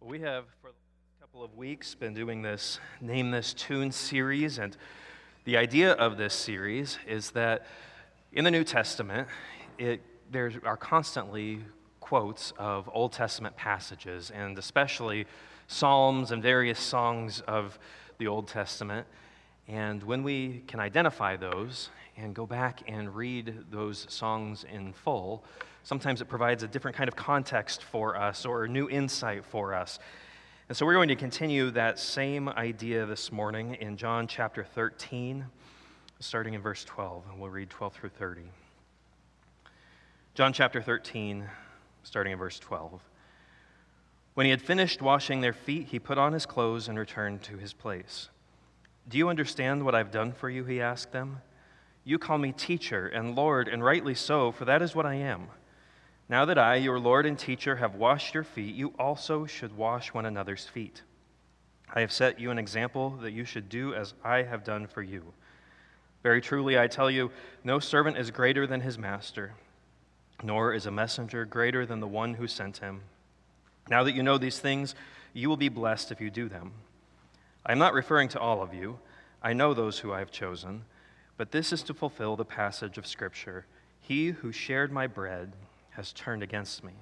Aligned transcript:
We 0.00 0.20
have, 0.20 0.44
for 0.62 0.68
a 0.68 1.20
couple 1.20 1.42
of 1.42 1.56
weeks, 1.56 1.96
been 1.96 2.14
doing 2.14 2.40
this 2.40 2.78
Name 3.00 3.32
This 3.32 3.52
Tune 3.52 3.90
series. 3.90 4.58
And 4.58 4.76
the 5.44 5.56
idea 5.56 5.92
of 5.92 6.16
this 6.16 6.34
series 6.34 6.98
is 7.06 7.32
that 7.32 7.66
in 8.32 8.44
the 8.44 8.50
New 8.50 8.62
Testament, 8.62 9.26
it, 9.76 10.00
there 10.30 10.52
are 10.64 10.76
constantly 10.76 11.64
quotes 11.98 12.52
of 12.58 12.88
Old 12.92 13.12
Testament 13.12 13.56
passages, 13.56 14.30
and 14.30 14.56
especially 14.56 15.26
psalms 15.66 16.30
and 16.30 16.42
various 16.42 16.78
songs 16.78 17.40
of 17.48 17.76
the 18.18 18.28
Old 18.28 18.46
Testament. 18.46 19.04
And 19.66 20.02
when 20.04 20.22
we 20.22 20.62
can 20.68 20.78
identify 20.78 21.36
those 21.36 21.90
and 22.16 22.36
go 22.36 22.46
back 22.46 22.82
and 22.86 23.14
read 23.16 23.64
those 23.70 24.06
songs 24.08 24.64
in 24.72 24.92
full, 24.92 25.44
sometimes 25.88 26.20
it 26.20 26.26
provides 26.26 26.62
a 26.62 26.68
different 26.68 26.94
kind 26.94 27.08
of 27.08 27.16
context 27.16 27.82
for 27.82 28.14
us 28.14 28.44
or 28.44 28.64
a 28.64 28.68
new 28.68 28.90
insight 28.90 29.42
for 29.42 29.72
us. 29.72 29.98
And 30.68 30.76
so 30.76 30.84
we're 30.84 30.92
going 30.92 31.08
to 31.08 31.16
continue 31.16 31.70
that 31.70 31.98
same 31.98 32.46
idea 32.46 33.06
this 33.06 33.32
morning 33.32 33.74
in 33.80 33.96
John 33.96 34.26
chapter 34.26 34.62
13, 34.62 35.46
starting 36.20 36.52
in 36.52 36.60
verse 36.60 36.84
12, 36.84 37.24
and 37.30 37.40
we'll 37.40 37.48
read 37.48 37.70
12 37.70 37.94
through 37.94 38.10
30. 38.10 38.42
John 40.34 40.52
chapter 40.52 40.82
13, 40.82 41.48
starting 42.02 42.34
in 42.34 42.38
verse 42.38 42.58
12. 42.58 43.00
When 44.34 44.44
he 44.44 44.50
had 44.50 44.60
finished 44.60 45.00
washing 45.00 45.40
their 45.40 45.54
feet, 45.54 45.86
he 45.86 45.98
put 45.98 46.18
on 46.18 46.34
his 46.34 46.44
clothes 46.44 46.88
and 46.88 46.98
returned 46.98 47.40
to 47.44 47.56
his 47.56 47.72
place. 47.72 48.28
Do 49.08 49.16
you 49.16 49.30
understand 49.30 49.86
what 49.86 49.94
I've 49.94 50.10
done 50.10 50.32
for 50.32 50.50
you? 50.50 50.66
He 50.66 50.82
asked 50.82 51.12
them. 51.12 51.38
You 52.04 52.18
call 52.18 52.36
me 52.36 52.52
teacher 52.52 53.06
and 53.06 53.34
Lord, 53.34 53.68
and 53.68 53.82
rightly 53.82 54.14
so, 54.14 54.52
for 54.52 54.66
that 54.66 54.82
is 54.82 54.94
what 54.94 55.06
I 55.06 55.14
am. 55.14 55.48
Now 56.28 56.44
that 56.44 56.58
I, 56.58 56.76
your 56.76 56.98
Lord 56.98 57.24
and 57.24 57.38
teacher, 57.38 57.76
have 57.76 57.94
washed 57.94 58.34
your 58.34 58.44
feet, 58.44 58.74
you 58.74 58.92
also 58.98 59.46
should 59.46 59.76
wash 59.76 60.12
one 60.12 60.26
another's 60.26 60.66
feet. 60.66 61.02
I 61.94 62.00
have 62.00 62.12
set 62.12 62.38
you 62.38 62.50
an 62.50 62.58
example 62.58 63.10
that 63.22 63.32
you 63.32 63.46
should 63.46 63.70
do 63.70 63.94
as 63.94 64.12
I 64.22 64.42
have 64.42 64.62
done 64.62 64.86
for 64.86 65.02
you. 65.02 65.32
Very 66.22 66.42
truly, 66.42 66.78
I 66.78 66.86
tell 66.86 67.10
you, 67.10 67.30
no 67.64 67.78
servant 67.78 68.18
is 68.18 68.30
greater 68.30 68.66
than 68.66 68.82
his 68.82 68.98
master, 68.98 69.54
nor 70.42 70.74
is 70.74 70.84
a 70.84 70.90
messenger 70.90 71.46
greater 71.46 71.86
than 71.86 72.00
the 72.00 72.06
one 72.06 72.34
who 72.34 72.46
sent 72.46 72.78
him. 72.78 73.00
Now 73.88 74.04
that 74.04 74.14
you 74.14 74.22
know 74.22 74.36
these 74.36 74.58
things, 74.58 74.94
you 75.32 75.48
will 75.48 75.56
be 75.56 75.70
blessed 75.70 76.12
if 76.12 76.20
you 76.20 76.30
do 76.30 76.48
them. 76.48 76.72
I 77.64 77.72
am 77.72 77.78
not 77.78 77.94
referring 77.94 78.28
to 78.30 78.40
all 78.40 78.60
of 78.60 78.74
you. 78.74 78.98
I 79.42 79.54
know 79.54 79.72
those 79.72 80.00
who 80.00 80.12
I 80.12 80.18
have 80.18 80.30
chosen, 80.30 80.84
but 81.38 81.52
this 81.52 81.72
is 81.72 81.82
to 81.84 81.94
fulfill 81.94 82.36
the 82.36 82.44
passage 82.44 82.98
of 82.98 83.06
Scripture 83.06 83.64
He 84.00 84.28
who 84.28 84.52
shared 84.52 84.92
my 84.92 85.06
bread 85.06 85.52
has 85.98 86.12
turned 86.12 86.44
against 86.44 86.84
me. 86.84 86.92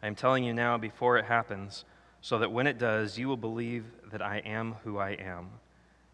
I 0.00 0.06
am 0.06 0.14
telling 0.14 0.44
you 0.44 0.54
now 0.54 0.78
before 0.78 1.18
it 1.18 1.24
happens, 1.24 1.84
so 2.20 2.38
that 2.38 2.52
when 2.52 2.68
it 2.68 2.78
does, 2.78 3.18
you 3.18 3.26
will 3.26 3.36
believe 3.36 3.84
that 4.12 4.22
I 4.22 4.38
am 4.38 4.76
who 4.84 4.98
I 4.98 5.10
am. 5.10 5.48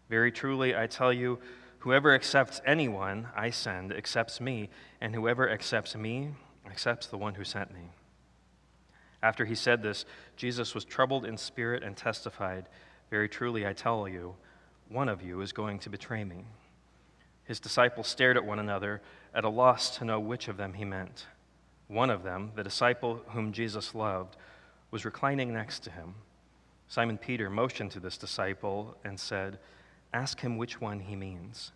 Very 0.09 0.31
truly, 0.31 0.75
I 0.75 0.87
tell 0.87 1.13
you, 1.13 1.37
whoever 1.79 2.15
accepts 2.15 2.61
anyone 2.65 3.27
I 3.35 3.51
send 3.51 3.93
accepts 3.93 4.41
me, 4.41 4.69
and 4.99 5.13
whoever 5.13 5.47
accepts 5.47 5.95
me 5.95 6.31
accepts 6.65 7.05
the 7.05 7.17
one 7.17 7.35
who 7.35 7.43
sent 7.43 7.71
me. 7.71 7.91
After 9.21 9.45
he 9.45 9.53
said 9.53 9.83
this, 9.83 10.03
Jesus 10.35 10.73
was 10.73 10.83
troubled 10.83 11.25
in 11.25 11.37
spirit 11.37 11.83
and 11.83 11.95
testified, 11.95 12.65
Very 13.11 13.29
truly, 13.29 13.67
I 13.67 13.73
tell 13.73 14.07
you, 14.07 14.33
one 14.89 15.09
of 15.09 15.21
you 15.21 15.41
is 15.41 15.51
going 15.51 15.77
to 15.79 15.91
betray 15.91 16.23
me. 16.23 16.45
His 17.43 17.59
disciples 17.59 18.07
stared 18.07 18.35
at 18.35 18.45
one 18.45 18.57
another, 18.57 19.03
at 19.31 19.45
a 19.45 19.49
loss 19.49 19.95
to 19.97 20.05
know 20.05 20.19
which 20.19 20.47
of 20.47 20.57
them 20.57 20.73
he 20.73 20.83
meant. 20.83 21.27
One 21.87 22.09
of 22.09 22.23
them, 22.23 22.51
the 22.55 22.63
disciple 22.63 23.21
whom 23.29 23.53
Jesus 23.53 23.95
loved, 23.95 24.35
was 24.91 25.05
reclining 25.05 25.53
next 25.53 25.79
to 25.83 25.91
him. 25.91 26.15
Simon 26.87 27.17
Peter 27.17 27.49
motioned 27.49 27.91
to 27.91 27.99
this 27.99 28.17
disciple 28.17 28.97
and 29.03 29.19
said, 29.19 29.59
Ask 30.13 30.39
him 30.39 30.57
which 30.57 30.79
one 30.79 30.99
he 30.99 31.15
means. 31.15 31.71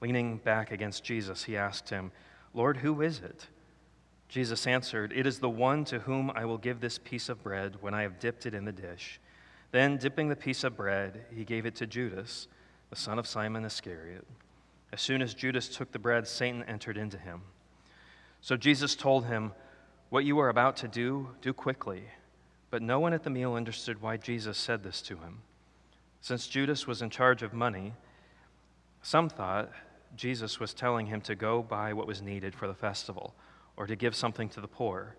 Leaning 0.00 0.38
back 0.38 0.70
against 0.70 1.04
Jesus, 1.04 1.44
he 1.44 1.56
asked 1.56 1.90
him, 1.90 2.12
Lord, 2.52 2.78
who 2.78 3.02
is 3.02 3.20
it? 3.20 3.48
Jesus 4.28 4.66
answered, 4.66 5.12
It 5.14 5.26
is 5.26 5.38
the 5.38 5.50
one 5.50 5.84
to 5.86 6.00
whom 6.00 6.30
I 6.30 6.44
will 6.44 6.58
give 6.58 6.80
this 6.80 6.98
piece 6.98 7.28
of 7.28 7.42
bread 7.42 7.76
when 7.80 7.94
I 7.94 8.02
have 8.02 8.18
dipped 8.18 8.46
it 8.46 8.54
in 8.54 8.64
the 8.64 8.72
dish. 8.72 9.20
Then, 9.70 9.96
dipping 9.96 10.28
the 10.28 10.36
piece 10.36 10.62
of 10.62 10.76
bread, 10.76 11.24
he 11.34 11.44
gave 11.44 11.66
it 11.66 11.74
to 11.76 11.86
Judas, 11.86 12.46
the 12.90 12.96
son 12.96 13.18
of 13.18 13.26
Simon 13.26 13.64
Iscariot. 13.64 14.24
As 14.92 15.00
soon 15.00 15.20
as 15.20 15.34
Judas 15.34 15.68
took 15.68 15.90
the 15.90 15.98
bread, 15.98 16.28
Satan 16.28 16.62
entered 16.64 16.96
into 16.96 17.18
him. 17.18 17.42
So 18.44 18.58
Jesus 18.58 18.94
told 18.94 19.24
him, 19.24 19.52
What 20.10 20.26
you 20.26 20.38
are 20.38 20.50
about 20.50 20.76
to 20.76 20.86
do, 20.86 21.30
do 21.40 21.54
quickly. 21.54 22.02
But 22.68 22.82
no 22.82 23.00
one 23.00 23.14
at 23.14 23.22
the 23.22 23.30
meal 23.30 23.54
understood 23.54 24.02
why 24.02 24.18
Jesus 24.18 24.58
said 24.58 24.82
this 24.82 25.00
to 25.02 25.16
him. 25.16 25.40
Since 26.20 26.46
Judas 26.48 26.86
was 26.86 27.00
in 27.00 27.08
charge 27.08 27.42
of 27.42 27.54
money, 27.54 27.94
some 29.00 29.30
thought 29.30 29.72
Jesus 30.14 30.60
was 30.60 30.74
telling 30.74 31.06
him 31.06 31.22
to 31.22 31.34
go 31.34 31.62
buy 31.62 31.94
what 31.94 32.06
was 32.06 32.20
needed 32.20 32.54
for 32.54 32.68
the 32.68 32.74
festival 32.74 33.34
or 33.78 33.86
to 33.86 33.96
give 33.96 34.14
something 34.14 34.50
to 34.50 34.60
the 34.60 34.68
poor. 34.68 35.16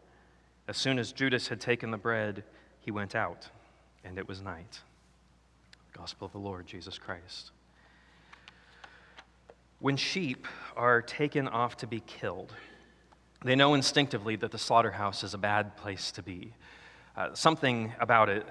As 0.67 0.77
soon 0.77 0.99
as 0.99 1.11
Judas 1.11 1.47
had 1.47 1.59
taken 1.59 1.89
the 1.89 1.97
bread, 1.97 2.43
he 2.79 2.91
went 2.91 3.15
out, 3.15 3.49
and 4.03 4.19
it 4.19 4.27
was 4.27 4.39
night. 4.39 4.81
Gospel 5.93 6.27
of 6.27 6.31
the 6.31 6.37
Lord 6.37 6.67
Jesus 6.67 6.99
Christ. 6.99 7.49
When 9.79 9.97
sheep 9.97 10.47
are 10.75 11.01
taken 11.01 11.47
off 11.47 11.77
to 11.77 11.87
be 11.87 12.01
killed, 12.01 12.53
they 13.45 13.55
know 13.55 13.75
instinctively 13.75 14.35
that 14.35 14.51
the 14.51 14.57
slaughterhouse 14.57 15.23
is 15.23 15.33
a 15.33 15.37
bad 15.37 15.77
place 15.77 16.11
to 16.11 16.23
be. 16.23 16.51
Uh, 17.15 17.33
something 17.33 17.93
about 17.99 18.27
it 18.27 18.45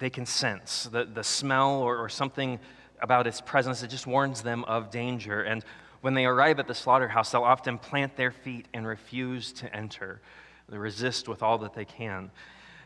they 0.00 0.10
can 0.10 0.26
sense, 0.26 0.84
the, 0.84 1.04
the 1.04 1.22
smell 1.22 1.80
or, 1.82 1.96
or 1.98 2.08
something 2.08 2.58
about 3.00 3.26
its 3.26 3.40
presence, 3.40 3.82
it 3.82 3.88
just 3.88 4.06
warns 4.06 4.42
them 4.42 4.64
of 4.64 4.90
danger. 4.90 5.42
And 5.42 5.64
when 6.00 6.14
they 6.14 6.24
arrive 6.24 6.58
at 6.58 6.66
the 6.66 6.74
slaughterhouse, 6.74 7.30
they'll 7.30 7.42
often 7.42 7.78
plant 7.78 8.16
their 8.16 8.30
feet 8.30 8.66
and 8.72 8.86
refuse 8.86 9.52
to 9.54 9.74
enter. 9.74 10.20
They 10.68 10.78
resist 10.78 11.28
with 11.28 11.42
all 11.42 11.58
that 11.58 11.74
they 11.74 11.84
can. 11.84 12.30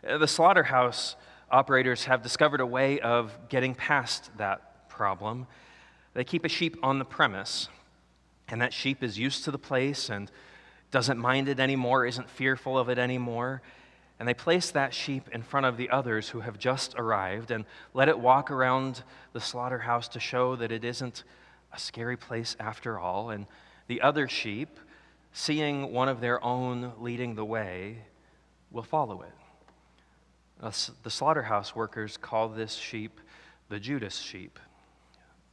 Uh, 0.07 0.19
the 0.19 0.27
slaughterhouse 0.27 1.17
operators 1.51 2.05
have 2.05 2.23
discovered 2.23 2.61
a 2.61 2.67
way 2.67 2.99
of 3.01 3.33
getting 3.49 3.75
past 3.75 4.31
that 4.39 4.89
problem. 4.89 5.47
They 6.15 6.25
keep 6.25 6.45
a 6.45 6.49
sheep 6.49 6.77
on 6.83 6.99
the 6.99 7.05
premise, 7.05 7.69
and 8.49 8.61
that 8.61 8.73
sheep 8.73 9.03
is 9.03 9.19
used 9.19 9.45
to 9.45 9.51
the 9.51 9.59
place 9.59 10.11
and 10.11 10.31
doesn't 10.95 11.19
mind 11.19 11.49
it 11.49 11.59
anymore, 11.59 12.07
isn't 12.07 12.31
fearful 12.31 12.79
of 12.79 12.89
it 12.89 12.99
anymore. 12.99 13.63
And 14.21 14.29
they 14.29 14.33
place 14.33 14.71
that 14.71 14.95
sheep 14.95 15.29
in 15.33 15.43
front 15.43 15.67
of 15.67 15.77
the 15.77 15.91
others 15.91 16.29
who 16.29 16.39
have 16.39 16.57
just 16.57 16.95
arrived 16.97 17.51
and 17.51 17.65
let 17.95 18.09
it 18.09 18.17
walk 18.17 18.49
around 18.49 19.03
the 19.33 19.41
slaughterhouse 19.41 20.07
to 20.11 20.21
show 20.21 20.55
that 20.55 20.71
it 20.71 20.85
isn't 20.85 21.25
a 21.73 21.81
scary 21.81 22.17
place 22.17 22.57
after 22.61 22.97
all. 22.97 23.31
And 23.31 23.47
the 23.89 24.03
other 24.03 24.29
sheep, 24.29 24.79
seeing 25.33 25.93
one 25.93 26.09
of 26.09 26.21
their 26.21 26.43
own 26.45 26.93
leading 27.01 27.35
the 27.35 27.45
way, 27.45 27.99
will 28.71 28.85
follow 28.85 29.23
it. 29.23 29.35
The 31.03 31.11
slaughterhouse 31.11 31.75
workers 31.75 32.17
call 32.17 32.49
this 32.49 32.77
sheep 32.77 33.21
the 33.69 33.81
Judas 33.81 34.19
sheep, 34.19 34.61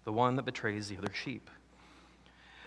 the 0.03 0.13
one 0.13 0.35
that 0.35 0.45
betrays 0.45 0.87
the 0.87 0.99
other 0.99 1.11
sheep. 1.11 1.49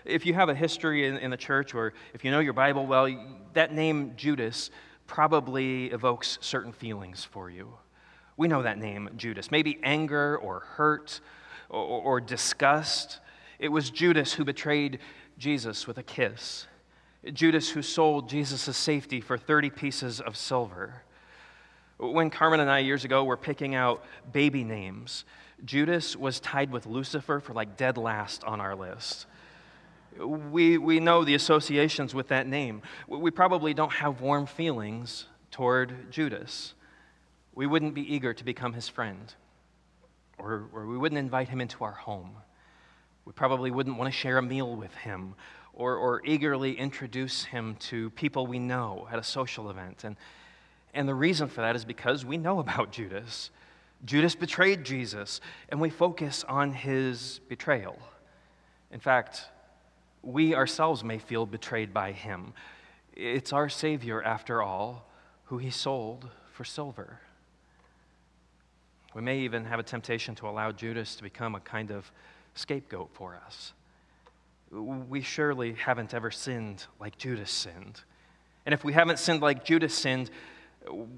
If 0.05 0.25
you 0.25 0.35
have 0.35 0.49
a 0.49 0.55
history 0.55 1.07
in, 1.07 1.17
in 1.17 1.31
the 1.31 1.37
church 1.37 1.73
or 1.73 1.93
if 2.13 2.23
you 2.23 2.29
know 2.29 2.39
your 2.39 2.53
Bible 2.53 2.85
well, 2.85 3.09
that 3.53 3.73
name 3.73 4.13
Judas 4.15 4.69
probably 5.07 5.87
evokes 5.87 6.37
certain 6.41 6.71
feelings 6.71 7.23
for 7.25 7.49
you. 7.49 7.73
We 8.37 8.47
know 8.47 8.61
that 8.61 8.77
name, 8.77 9.09
Judas. 9.17 9.49
Maybe 9.49 9.79
anger 9.83 10.37
or 10.37 10.59
hurt 10.59 11.21
or, 11.69 12.01
or, 12.01 12.21
disgust. 12.21 13.19
It 13.57 13.69
was 13.69 13.89
Judas 13.89 14.33
who 14.33 14.45
betrayed 14.45 14.99
Jesus 15.37 15.87
with 15.87 15.97
a 15.97 16.03
kiss. 16.03 16.67
Judas 17.33 17.69
who 17.69 17.81
sold 17.81 18.29
Jesus' 18.29 18.77
safety 18.77 19.21
for 19.21 19.37
30 19.37 19.71
pieces 19.71 20.21
of 20.21 20.37
silver. 20.37 21.01
When 21.97 22.29
Carmen 22.29 22.59
and 22.59 22.69
I 22.69 22.79
years 22.79 23.05
ago 23.05 23.23
were 23.23 23.37
picking 23.37 23.73
out 23.73 24.03
baby 24.31 24.63
names, 24.63 25.25
Judas 25.63 26.15
was 26.15 26.39
tied 26.39 26.71
with 26.71 26.85
Lucifer 26.85 27.39
for 27.39 27.53
like 27.53 27.77
dead 27.77 27.97
last 27.97 28.43
on 28.43 28.61
our 28.61 28.75
list 28.75 29.25
we, 30.19 30.77
we 30.77 30.99
know 30.99 31.23
the 31.23 31.35
associations 31.35 32.13
with 32.13 32.29
that 32.29 32.47
name. 32.47 32.81
We 33.07 33.31
probably 33.31 33.73
don't 33.73 33.93
have 33.93 34.21
warm 34.21 34.45
feelings 34.45 35.27
toward 35.51 36.11
Judas. 36.11 36.73
We 37.53 37.67
wouldn't 37.67 37.93
be 37.93 38.13
eager 38.13 38.33
to 38.33 38.43
become 38.43 38.73
his 38.73 38.89
friend, 38.89 39.33
or, 40.37 40.65
or 40.73 40.85
we 40.85 40.97
wouldn't 40.97 41.19
invite 41.19 41.49
him 41.49 41.61
into 41.61 41.83
our 41.83 41.91
home. 41.91 42.31
We 43.25 43.33
probably 43.33 43.71
wouldn't 43.71 43.97
want 43.97 44.11
to 44.11 44.17
share 44.17 44.37
a 44.37 44.43
meal 44.43 44.75
with 44.75 44.93
him 44.93 45.35
or, 45.73 45.95
or 45.95 46.21
eagerly 46.25 46.73
introduce 46.73 47.43
him 47.45 47.75
to 47.75 48.09
people 48.11 48.47
we 48.47 48.59
know 48.59 49.07
at 49.11 49.19
a 49.19 49.23
social 49.23 49.69
event. 49.69 50.03
And, 50.03 50.15
and 50.93 51.07
the 51.07 51.15
reason 51.15 51.47
for 51.47 51.61
that 51.61 51.75
is 51.75 51.85
because 51.85 52.25
we 52.25 52.37
know 52.37 52.59
about 52.59 52.91
Judas. 52.91 53.51
Judas 54.05 54.35
betrayed 54.35 54.83
Jesus, 54.83 55.41
and 55.69 55.81
we 55.81 55.89
focus 55.89 56.45
on 56.47 56.73
his 56.73 57.39
betrayal. 57.49 57.97
In 58.91 58.99
fact, 58.99 59.45
we 60.25 60.55
ourselves 60.55 61.03
may 61.03 61.19
feel 61.19 61.45
betrayed 61.45 61.93
by 61.93 62.11
him. 62.11 62.53
It's 63.15 63.53
our 63.53 63.69
Savior, 63.69 64.21
after 64.21 64.61
all, 64.61 65.07
who 65.45 65.59
he 65.59 65.69
sold 65.69 66.27
for 66.51 66.65
silver. 66.65 67.19
We 69.13 69.21
may 69.21 69.39
even 69.39 69.63
have 69.65 69.79
a 69.79 69.83
temptation 69.83 70.35
to 70.35 70.49
allow 70.49 70.71
Judas 70.71 71.15
to 71.15 71.23
become 71.23 71.55
a 71.55 71.59
kind 71.59 71.91
of 71.91 72.11
scapegoat 72.55 73.11
for 73.13 73.39
us. 73.45 73.73
We 74.71 75.21
surely 75.21 75.73
haven't 75.73 76.13
ever 76.13 76.31
sinned 76.31 76.85
like 76.99 77.17
Judas 77.17 77.51
sinned. 77.51 78.01
And 78.65 78.73
if 78.73 78.83
we 78.83 78.93
haven't 78.93 79.19
sinned 79.19 79.41
like 79.41 79.63
Judas 79.63 79.93
sinned, 79.93 80.31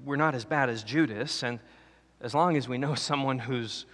we're 0.04 0.16
not 0.16 0.34
as 0.34 0.44
bad 0.44 0.68
as 0.68 0.84
Judas. 0.84 1.42
And 1.42 1.58
as 2.20 2.34
long 2.34 2.56
as 2.56 2.68
we 2.68 2.76
know 2.76 2.94
someone 2.94 3.38
whose 3.38 3.86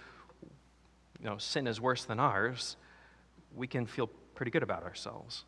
you 1.19 1.25
know, 1.25 1.37
sin 1.37 1.65
is 1.65 1.79
worse 1.79 2.03
than 2.03 2.19
ours, 2.19 2.75
we 3.55 3.65
can 3.65 3.85
feel 3.85 4.09
pretty 4.35 4.51
good 4.51 4.63
about 4.63 4.83
ourselves. 4.83 5.45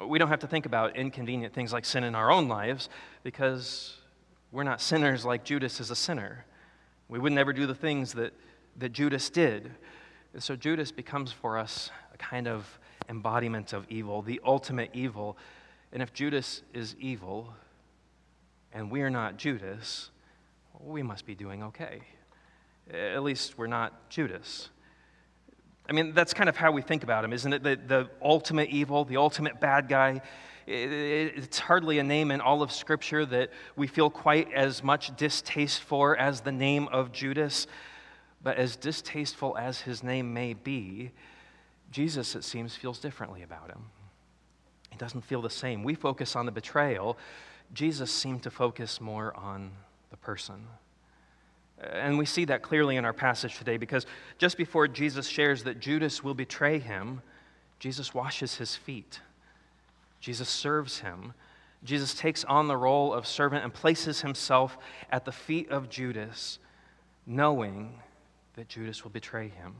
We 0.00 0.18
don't 0.18 0.28
have 0.28 0.40
to 0.40 0.46
think 0.46 0.66
about 0.66 0.96
inconvenient 0.96 1.54
things 1.54 1.72
like 1.72 1.84
sin 1.84 2.02
in 2.02 2.14
our 2.14 2.32
own 2.32 2.48
lives 2.48 2.88
because 3.22 3.94
we're 4.50 4.64
not 4.64 4.80
sinners 4.80 5.24
like 5.24 5.44
Judas 5.44 5.80
is 5.80 5.90
a 5.90 5.96
sinner. 5.96 6.44
We 7.08 7.18
would 7.18 7.32
never 7.32 7.52
do 7.52 7.66
the 7.66 7.74
things 7.74 8.14
that, 8.14 8.32
that 8.78 8.92
Judas 8.92 9.30
did. 9.30 9.70
And 10.32 10.42
so 10.42 10.56
Judas 10.56 10.90
becomes 10.90 11.30
for 11.30 11.58
us 11.58 11.90
a 12.12 12.16
kind 12.16 12.48
of 12.48 12.78
embodiment 13.08 13.72
of 13.72 13.86
evil, 13.88 14.22
the 14.22 14.40
ultimate 14.44 14.90
evil. 14.94 15.36
And 15.92 16.02
if 16.02 16.12
Judas 16.12 16.62
is 16.72 16.96
evil 16.98 17.54
and 18.72 18.90
we 18.90 19.02
are 19.02 19.10
not 19.10 19.36
Judas, 19.36 20.10
we 20.80 21.02
must 21.02 21.24
be 21.24 21.34
doing 21.34 21.62
okay. 21.62 22.00
At 22.92 23.22
least 23.22 23.56
we're 23.56 23.68
not 23.68 24.10
Judas. 24.10 24.70
I 25.88 25.92
mean, 25.92 26.14
that's 26.14 26.32
kind 26.32 26.48
of 26.48 26.56
how 26.56 26.72
we 26.72 26.82
think 26.82 27.02
about 27.02 27.24
him, 27.24 27.32
isn't 27.32 27.52
it? 27.52 27.62
The, 27.62 27.76
the 27.76 28.10
ultimate 28.22 28.70
evil, 28.70 29.04
the 29.04 29.18
ultimate 29.18 29.60
bad 29.60 29.88
guy. 29.88 30.22
It, 30.66 30.92
it, 30.92 31.32
it's 31.36 31.58
hardly 31.58 31.98
a 31.98 32.02
name 32.02 32.30
in 32.30 32.40
all 32.40 32.62
of 32.62 32.72
Scripture 32.72 33.26
that 33.26 33.50
we 33.76 33.86
feel 33.86 34.08
quite 34.08 34.50
as 34.52 34.82
much 34.82 35.14
distaste 35.16 35.82
for 35.82 36.16
as 36.16 36.40
the 36.40 36.52
name 36.52 36.88
of 36.88 37.12
Judas. 37.12 37.66
But 38.42 38.56
as 38.56 38.76
distasteful 38.76 39.56
as 39.58 39.82
his 39.82 40.02
name 40.02 40.32
may 40.32 40.54
be, 40.54 41.10
Jesus, 41.90 42.34
it 42.34 42.44
seems, 42.44 42.74
feels 42.74 42.98
differently 42.98 43.42
about 43.42 43.70
him. 43.70 43.84
He 44.90 44.96
doesn't 44.96 45.22
feel 45.22 45.42
the 45.42 45.50
same. 45.50 45.82
We 45.82 45.94
focus 45.94 46.34
on 46.34 46.46
the 46.46 46.52
betrayal, 46.52 47.18
Jesus 47.72 48.10
seemed 48.10 48.42
to 48.44 48.50
focus 48.50 49.00
more 49.00 49.34
on 49.36 49.72
the 50.10 50.16
person. 50.16 50.66
Uh, 51.82 51.86
and 51.86 52.18
we 52.18 52.26
see 52.26 52.44
that 52.44 52.62
clearly 52.62 52.96
in 52.96 53.04
our 53.04 53.12
passage 53.12 53.58
today 53.58 53.76
because 53.76 54.06
just 54.38 54.56
before 54.56 54.88
Jesus 54.88 55.26
shares 55.26 55.64
that 55.64 55.80
Judas 55.80 56.22
will 56.22 56.34
betray 56.34 56.78
him, 56.78 57.22
Jesus 57.78 58.14
washes 58.14 58.56
his 58.56 58.76
feet. 58.76 59.20
Jesus 60.20 60.48
serves 60.48 61.00
him. 61.00 61.34
Jesus 61.84 62.14
takes 62.14 62.44
on 62.44 62.66
the 62.66 62.76
role 62.76 63.12
of 63.12 63.26
servant 63.26 63.62
and 63.62 63.72
places 63.72 64.22
himself 64.22 64.78
at 65.10 65.24
the 65.26 65.32
feet 65.32 65.68
of 65.70 65.90
Judas, 65.90 66.58
knowing 67.26 68.00
that 68.56 68.68
Judas 68.68 69.04
will 69.04 69.10
betray 69.10 69.48
him. 69.48 69.74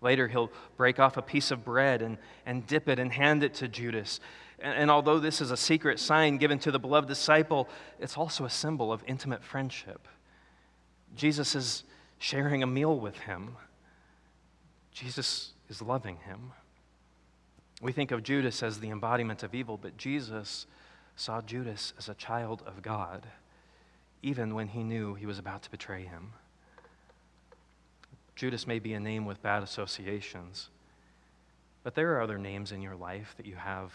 Later, 0.00 0.28
he'll 0.28 0.50
break 0.76 0.98
off 0.98 1.16
a 1.16 1.22
piece 1.22 1.50
of 1.50 1.64
bread 1.64 2.02
and, 2.02 2.18
and 2.44 2.66
dip 2.66 2.88
it 2.88 2.98
and 2.98 3.12
hand 3.12 3.42
it 3.42 3.54
to 3.54 3.68
Judas. 3.68 4.20
And, 4.58 4.76
and 4.76 4.90
although 4.90 5.18
this 5.18 5.40
is 5.40 5.50
a 5.50 5.56
secret 5.56 5.98
sign 5.98 6.38
given 6.38 6.58
to 6.60 6.70
the 6.70 6.78
beloved 6.78 7.08
disciple, 7.08 7.68
it's 8.00 8.16
also 8.16 8.44
a 8.44 8.50
symbol 8.50 8.92
of 8.92 9.02
intimate 9.06 9.42
friendship. 9.42 10.06
Jesus 11.16 11.54
is 11.54 11.84
sharing 12.18 12.62
a 12.62 12.66
meal 12.66 12.98
with 12.98 13.18
him, 13.18 13.56
Jesus 14.92 15.52
is 15.68 15.82
loving 15.82 16.16
him. 16.18 16.52
We 17.80 17.92
think 17.92 18.12
of 18.12 18.22
Judas 18.22 18.62
as 18.62 18.78
the 18.78 18.90
embodiment 18.90 19.42
of 19.42 19.54
evil, 19.54 19.76
but 19.76 19.96
Jesus 19.96 20.66
saw 21.16 21.40
Judas 21.40 21.92
as 21.98 22.08
a 22.08 22.14
child 22.14 22.62
of 22.66 22.82
God, 22.82 23.26
even 24.22 24.54
when 24.54 24.68
he 24.68 24.84
knew 24.84 25.14
he 25.14 25.26
was 25.26 25.38
about 25.38 25.62
to 25.62 25.70
betray 25.70 26.04
him. 26.04 26.32
Judas 28.36 28.66
may 28.66 28.78
be 28.78 28.94
a 28.94 29.00
name 29.00 29.26
with 29.26 29.42
bad 29.42 29.62
associations, 29.62 30.68
but 31.82 31.94
there 31.94 32.14
are 32.14 32.22
other 32.22 32.38
names 32.38 32.72
in 32.72 32.82
your 32.82 32.94
life 32.94 33.34
that 33.36 33.46
you 33.46 33.56
have 33.56 33.92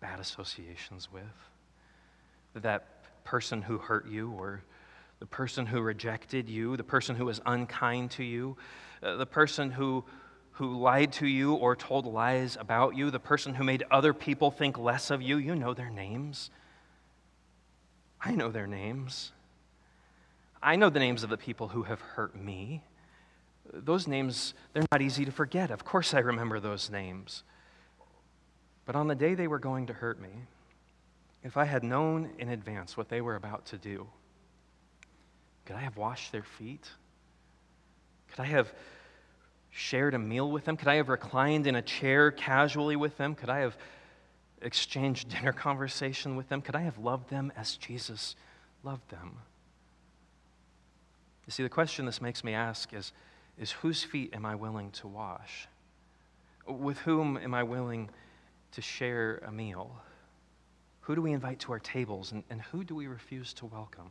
bad 0.00 0.20
associations 0.20 1.08
with. 1.12 1.22
That 2.54 3.24
person 3.24 3.62
who 3.62 3.78
hurt 3.78 4.08
you 4.08 4.30
or 4.32 4.62
the 5.20 5.26
person 5.26 5.66
who 5.66 5.80
rejected 5.80 6.48
you, 6.48 6.76
the 6.76 6.84
person 6.84 7.16
who 7.16 7.24
was 7.24 7.40
unkind 7.44 8.10
to 8.12 8.24
you, 8.24 8.56
uh, 9.02 9.16
the 9.16 9.26
person 9.26 9.70
who, 9.70 10.04
who 10.52 10.78
lied 10.78 11.12
to 11.14 11.26
you 11.26 11.54
or 11.54 11.74
told 11.74 12.06
lies 12.06 12.56
about 12.58 12.96
you, 12.96 13.10
the 13.10 13.18
person 13.18 13.54
who 13.54 13.64
made 13.64 13.84
other 13.90 14.12
people 14.12 14.50
think 14.50 14.78
less 14.78 15.10
of 15.10 15.20
you. 15.22 15.36
You 15.36 15.54
know 15.54 15.74
their 15.74 15.90
names. 15.90 16.50
I 18.20 18.34
know 18.34 18.50
their 18.50 18.66
names. 18.66 19.32
I 20.62 20.76
know 20.76 20.90
the 20.90 20.98
names 20.98 21.22
of 21.22 21.30
the 21.30 21.36
people 21.36 21.68
who 21.68 21.84
have 21.84 22.00
hurt 22.00 22.36
me. 22.36 22.82
Those 23.72 24.08
names, 24.08 24.54
they're 24.72 24.86
not 24.90 25.02
easy 25.02 25.24
to 25.24 25.32
forget. 25.32 25.70
Of 25.70 25.84
course, 25.84 26.14
I 26.14 26.20
remember 26.20 26.58
those 26.58 26.90
names. 26.90 27.44
But 28.86 28.96
on 28.96 29.06
the 29.06 29.14
day 29.14 29.34
they 29.34 29.46
were 29.46 29.58
going 29.58 29.86
to 29.88 29.92
hurt 29.92 30.20
me, 30.20 30.30
if 31.44 31.56
I 31.56 31.64
had 31.64 31.84
known 31.84 32.30
in 32.38 32.48
advance 32.48 32.96
what 32.96 33.08
they 33.08 33.20
were 33.20 33.36
about 33.36 33.66
to 33.66 33.78
do, 33.78 34.08
could 35.68 35.76
I 35.76 35.80
have 35.80 35.98
washed 35.98 36.32
their 36.32 36.44
feet? 36.44 36.88
Could 38.30 38.40
I 38.40 38.46
have 38.46 38.72
shared 39.68 40.14
a 40.14 40.18
meal 40.18 40.50
with 40.50 40.64
them? 40.64 40.78
Could 40.78 40.88
I 40.88 40.94
have 40.94 41.10
reclined 41.10 41.66
in 41.66 41.74
a 41.74 41.82
chair 41.82 42.30
casually 42.30 42.96
with 42.96 43.18
them? 43.18 43.34
Could 43.34 43.50
I 43.50 43.58
have 43.58 43.76
exchanged 44.62 45.28
dinner 45.34 45.52
conversation 45.52 46.36
with 46.36 46.48
them? 46.48 46.62
Could 46.62 46.74
I 46.74 46.80
have 46.80 46.96
loved 46.96 47.28
them 47.28 47.52
as 47.54 47.76
Jesus 47.76 48.34
loved 48.82 49.10
them? 49.10 49.36
You 51.46 51.50
see, 51.50 51.64
the 51.64 51.68
question 51.68 52.06
this 52.06 52.22
makes 52.22 52.42
me 52.42 52.54
ask 52.54 52.94
is, 52.94 53.12
is 53.58 53.72
whose 53.72 54.02
feet 54.02 54.32
am 54.32 54.46
I 54.46 54.54
willing 54.54 54.90
to 54.92 55.06
wash? 55.06 55.68
With 56.66 56.96
whom 57.00 57.36
am 57.36 57.52
I 57.52 57.62
willing 57.62 58.08
to 58.72 58.80
share 58.80 59.42
a 59.46 59.52
meal? 59.52 60.00
Who 61.02 61.14
do 61.14 61.20
we 61.20 61.32
invite 61.32 61.58
to 61.60 61.72
our 61.72 61.78
tables, 61.78 62.32
and, 62.32 62.42
and 62.48 62.62
who 62.62 62.84
do 62.84 62.94
we 62.94 63.06
refuse 63.06 63.52
to 63.54 63.66
welcome? 63.66 64.10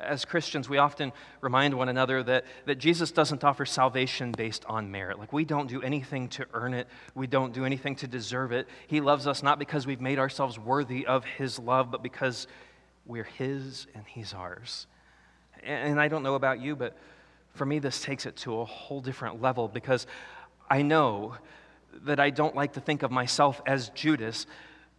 As 0.00 0.24
Christians, 0.24 0.68
we 0.68 0.78
often 0.78 1.12
remind 1.40 1.74
one 1.74 1.88
another 1.88 2.22
that, 2.22 2.44
that 2.64 2.76
Jesus 2.76 3.12
doesn't 3.12 3.44
offer 3.44 3.66
salvation 3.66 4.32
based 4.32 4.64
on 4.66 4.90
merit. 4.90 5.18
Like, 5.18 5.32
we 5.32 5.44
don't 5.44 5.68
do 5.68 5.82
anything 5.82 6.28
to 6.30 6.46
earn 6.54 6.74
it, 6.74 6.88
we 7.14 7.26
don't 7.26 7.52
do 7.52 7.64
anything 7.64 7.96
to 7.96 8.06
deserve 8.06 8.52
it. 8.52 8.66
He 8.86 9.00
loves 9.00 9.26
us 9.26 9.42
not 9.42 9.58
because 9.58 9.86
we've 9.86 10.00
made 10.00 10.18
ourselves 10.18 10.58
worthy 10.58 11.06
of 11.06 11.24
His 11.24 11.58
love, 11.58 11.90
but 11.90 12.02
because 12.02 12.46
we're 13.04 13.24
His 13.24 13.86
and 13.94 14.04
He's 14.06 14.32
ours. 14.32 14.86
And, 15.62 15.92
and 15.92 16.00
I 16.00 16.08
don't 16.08 16.22
know 16.22 16.34
about 16.34 16.60
you, 16.60 16.76
but 16.76 16.96
for 17.54 17.66
me, 17.66 17.78
this 17.78 18.00
takes 18.00 18.26
it 18.26 18.36
to 18.36 18.60
a 18.60 18.64
whole 18.64 19.00
different 19.00 19.42
level 19.42 19.68
because 19.68 20.06
I 20.70 20.82
know 20.82 21.34
that 22.04 22.20
I 22.20 22.30
don't 22.30 22.54
like 22.54 22.74
to 22.74 22.80
think 22.80 23.02
of 23.02 23.10
myself 23.10 23.60
as 23.66 23.90
Judas, 23.90 24.46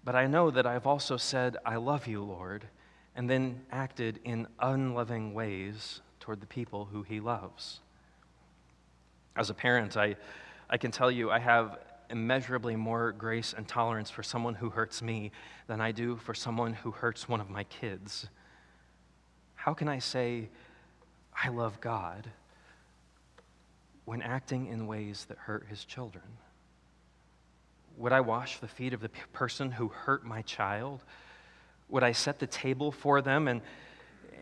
but 0.04 0.16
I 0.16 0.28
know 0.28 0.52
that 0.52 0.68
I've 0.68 0.86
also 0.86 1.18
said, 1.18 1.58
I 1.66 1.78
love 1.78 2.08
you, 2.08 2.22
Lord 2.24 2.66
and 3.16 3.30
then 3.30 3.62
acted 3.72 4.20
in 4.24 4.48
unloving 4.60 5.34
ways 5.34 6.02
toward 6.20 6.40
the 6.40 6.48
people 6.48 6.86
who 6.86 7.04
he 7.04 7.20
loves. 7.20 7.80
As 9.36 9.50
a 9.50 9.54
parent, 9.54 9.98
I, 9.98 10.16
I 10.70 10.78
can 10.78 10.92
tell 10.92 11.12
you 11.12 11.32
I 11.32 11.40
have 11.40 11.80
immeasurably 12.10 12.76
more 12.76 13.12
grace 13.14 13.54
and 13.56 13.68
tolerance 13.68 14.10
for 14.10 14.24
someone 14.24 14.54
who 14.54 14.70
hurts 14.70 15.02
me 15.02 15.32
than 15.68 15.82
I 15.82 15.92
do 15.92 16.18
for 16.18 16.34
someone 16.34 16.74
who 16.74 16.92
hurts 16.92 17.28
one 17.28 17.42
of 17.42 17.50
my 17.50 17.64
kids. 17.66 18.28
How 19.56 19.74
can 19.74 19.88
I 19.88 20.00
say, 20.00 20.50
I 21.44 21.50
love 21.50 21.80
God, 21.80 22.30
when 24.06 24.22
acting 24.22 24.68
in 24.68 24.88
ways 24.88 25.26
that 25.30 25.38
hurt 25.38 25.66
his 25.70 25.86
children? 25.86 26.26
Would 27.98 28.12
I 28.12 28.22
wash 28.22 28.60
the 28.60 28.68
feet 28.68 28.94
of 28.94 29.02
the 29.02 29.10
person 29.32 29.72
who 29.72 29.88
hurt 29.90 30.26
my 30.26 30.42
child? 30.42 31.04
Would 31.92 32.04
I 32.04 32.14
set 32.14 32.40
the 32.40 32.48
table 32.48 32.92
for 32.92 33.22
them 33.22 33.48
and, 33.48 33.62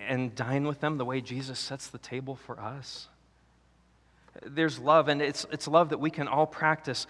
and 0.08 0.34
dine 0.34 0.66
with 0.66 0.80
them 0.80 0.98
the 0.98 1.06
way 1.06 1.20
Jesus 1.20 1.60
sets 1.60 1.88
the 1.88 1.98
table 1.98 2.36
for 2.36 2.60
us? 2.60 3.10
There's 4.46 4.80
love, 4.80 5.10
and 5.10 5.22
it's, 5.22 5.46
it's 5.52 5.68
love 5.68 5.90
that 5.90 6.00
we 6.00 6.12
can 6.12 6.28
all 6.28 6.46
practice 6.46 7.08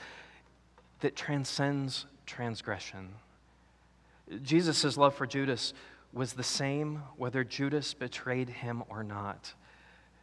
that 1.01 1.15
transcends 1.15 2.05
transgression. 2.25 3.09
Jesus' 4.41 4.97
love 4.97 5.13
for 5.13 5.27
Judas 5.27 5.73
was 6.13 6.33
the 6.33 6.43
same 6.43 7.03
whether 7.17 7.43
Judas 7.43 7.93
betrayed 7.93 8.49
him 8.49 8.83
or 8.89 9.03
not. 9.03 9.53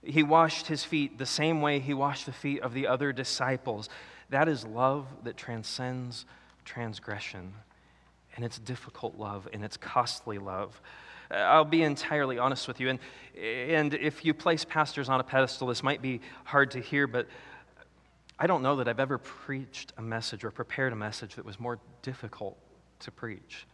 He 0.02 0.22
washed 0.22 0.66
his 0.66 0.82
feet 0.82 1.18
the 1.18 1.26
same 1.26 1.60
way 1.60 1.78
he 1.78 1.94
washed 1.94 2.26
the 2.26 2.32
feet 2.32 2.62
of 2.62 2.72
the 2.72 2.86
other 2.86 3.12
disciples. 3.12 3.88
That 4.30 4.48
is 4.48 4.64
love 4.64 5.06
that 5.24 5.36
transcends 5.36 6.24
transgression 6.64 7.52
and 8.36 8.44
it's 8.44 8.58
difficult 8.58 9.18
love 9.18 9.48
and 9.52 9.64
it's 9.64 9.76
costly 9.76 10.38
love. 10.38 10.80
Uh, 11.30 11.34
I'll 11.34 11.64
be 11.64 11.82
entirely 11.82 12.38
honest 12.38 12.68
with 12.68 12.80
you. 12.80 12.90
And, 12.90 12.98
and 13.36 13.94
if 13.94 14.24
you 14.24 14.34
place 14.34 14.64
pastors 14.64 15.08
on 15.08 15.18
a 15.18 15.24
pedestal, 15.24 15.66
this 15.66 15.82
might 15.82 16.02
be 16.02 16.20
hard 16.44 16.70
to 16.72 16.80
hear, 16.80 17.06
but 17.06 17.26
I 18.38 18.46
don't 18.46 18.62
know 18.62 18.76
that 18.76 18.86
I've 18.86 19.00
ever 19.00 19.18
preached 19.18 19.92
a 19.96 20.02
message 20.02 20.44
or 20.44 20.50
prepared 20.50 20.92
a 20.92 20.96
message 20.96 21.34
that 21.36 21.44
was 21.44 21.58
more 21.58 21.78
difficult 22.02 22.58
to 23.00 23.10
preach. 23.10 23.66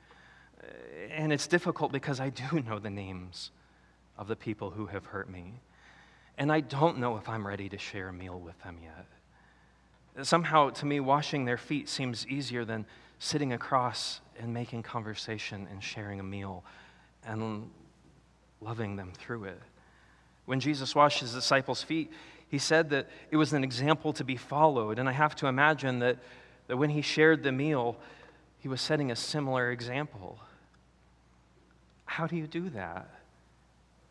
And 1.10 1.32
it's 1.32 1.48
difficult 1.48 1.90
because 1.90 2.20
I 2.20 2.30
do 2.30 2.60
know 2.60 2.78
the 2.78 2.90
names 2.90 3.50
of 4.16 4.28
the 4.28 4.36
people 4.36 4.70
who 4.70 4.86
have 4.86 5.06
hurt 5.06 5.28
me. 5.28 5.60
And 6.38 6.52
I 6.52 6.60
don't 6.60 6.98
know 6.98 7.16
if 7.16 7.28
I'm 7.28 7.46
ready 7.46 7.68
to 7.68 7.78
share 7.78 8.08
a 8.08 8.12
meal 8.12 8.38
with 8.38 8.58
them 8.62 8.78
yet. 8.82 10.24
Somehow, 10.24 10.70
to 10.70 10.86
me, 10.86 11.00
washing 11.00 11.44
their 11.44 11.56
feet 11.56 11.88
seems 11.88 12.26
easier 12.26 12.64
than 12.64 12.86
sitting 13.18 13.52
across 13.52 14.20
and 14.42 14.52
making 14.52 14.82
conversation 14.82 15.66
and 15.70 15.82
sharing 15.82 16.20
a 16.20 16.22
meal 16.22 16.64
and 17.26 17.70
loving 18.60 18.96
them 18.96 19.12
through 19.14 19.44
it. 19.44 19.60
When 20.44 20.60
Jesus 20.60 20.94
washed 20.94 21.20
his 21.20 21.32
disciples' 21.32 21.82
feet, 21.82 22.10
he 22.48 22.58
said 22.58 22.90
that 22.90 23.08
it 23.30 23.36
was 23.36 23.52
an 23.52 23.64
example 23.64 24.12
to 24.14 24.24
be 24.24 24.36
followed. 24.36 24.98
And 24.98 25.08
I 25.08 25.12
have 25.12 25.34
to 25.36 25.46
imagine 25.46 26.00
that, 26.00 26.18
that 26.66 26.76
when 26.76 26.90
he 26.90 27.00
shared 27.00 27.42
the 27.42 27.52
meal, 27.52 27.96
he 28.58 28.68
was 28.68 28.80
setting 28.80 29.10
a 29.10 29.16
similar 29.16 29.70
example. 29.70 30.38
How 32.04 32.26
do 32.26 32.36
you 32.36 32.46
do 32.46 32.68
that? 32.70 33.08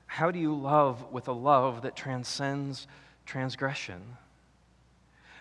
How 0.08 0.32
do 0.32 0.40
you 0.40 0.56
love 0.56 1.12
with 1.12 1.28
a 1.28 1.34
love 1.34 1.84
that 1.84 1.96
transcends 1.96 2.88
transgression? 3.26 4.02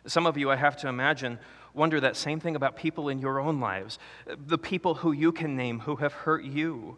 Some 0.06 0.26
of 0.26 0.36
you, 0.36 0.50
I 0.50 0.56
have 0.56 0.76
to 0.78 0.88
imagine, 0.88 1.38
wonder 1.74 2.00
that 2.00 2.16
same 2.16 2.40
thing 2.40 2.56
about 2.56 2.76
people 2.76 3.08
in 3.08 3.18
your 3.18 3.40
own 3.40 3.60
lives, 3.60 3.98
the 4.26 4.58
people 4.58 4.96
who 4.96 5.12
you 5.12 5.32
can 5.32 5.56
name 5.56 5.80
who 5.80 5.96
have 5.96 6.12
hurt 6.12 6.44
you. 6.44 6.96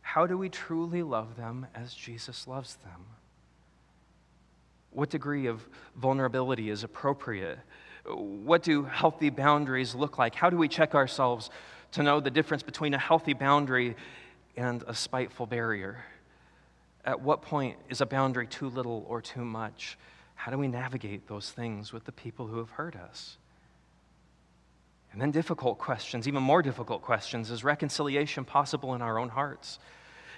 How 0.00 0.26
do 0.26 0.38
we 0.38 0.48
truly 0.48 1.02
love 1.02 1.36
them 1.36 1.66
as 1.74 1.92
Jesus 1.94 2.46
loves 2.46 2.76
them? 2.76 3.04
What 4.90 5.10
degree 5.10 5.46
of 5.46 5.68
vulnerability 5.96 6.70
is 6.70 6.82
appropriate? 6.82 7.58
What 8.06 8.62
do 8.62 8.84
healthy 8.84 9.30
boundaries 9.30 9.94
look 9.94 10.16
like? 10.16 10.34
How 10.34 10.48
do 10.48 10.56
we 10.56 10.68
check 10.68 10.94
ourselves 10.94 11.50
to 11.92 12.02
know 12.02 12.20
the 12.20 12.30
difference 12.30 12.62
between 12.62 12.94
a 12.94 12.98
healthy 12.98 13.34
boundary 13.34 13.96
and 14.56 14.82
a 14.86 14.94
spiteful 14.94 15.46
barrier? 15.46 16.04
At 17.04 17.20
what 17.20 17.42
point 17.42 17.76
is 17.88 18.00
a 18.00 18.06
boundary 18.06 18.46
too 18.46 18.68
little 18.68 19.04
or 19.08 19.20
too 19.20 19.44
much? 19.44 19.98
How 20.34 20.50
do 20.50 20.58
we 20.58 20.68
navigate 20.68 21.28
those 21.28 21.50
things 21.50 21.92
with 21.92 22.04
the 22.04 22.12
people 22.12 22.46
who 22.46 22.58
have 22.58 22.70
hurt 22.70 22.96
us? 22.96 23.36
And 25.12 25.20
then 25.20 25.30
difficult 25.30 25.78
questions, 25.78 26.28
even 26.28 26.42
more 26.42 26.62
difficult 26.62 27.02
questions 27.02 27.50
is 27.50 27.64
reconciliation 27.64 28.44
possible 28.44 28.94
in 28.94 29.02
our 29.02 29.18
own 29.18 29.30
hearts? 29.30 29.78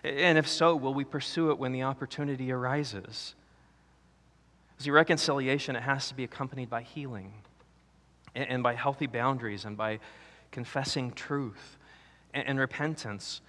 And 0.05 0.39
if 0.39 0.49
so, 0.49 0.77
will 0.77 0.95
we 0.95 1.05
pursue 1.05 1.51
it 1.51 1.59
when 1.59 1.73
the 1.73 1.83
opportunity 1.83 2.53
arises? 2.53 3.35
See, 4.79 4.91
reconciliation, 4.91 5.77
it 5.77 5.83
has 5.83 6.09
to 6.09 6.15
be 6.15 6.25
accompanied 6.25 6.71
by 6.71 6.83
healing 6.83 7.35
and, 8.35 8.63
by 8.63 8.75
healthy 8.75 9.07
boundaries 9.07 9.65
and 9.67 9.77
by 9.77 9.99
confessing 10.53 11.13
truth 11.13 11.77
and, 12.33 12.59
repentance 12.59 13.43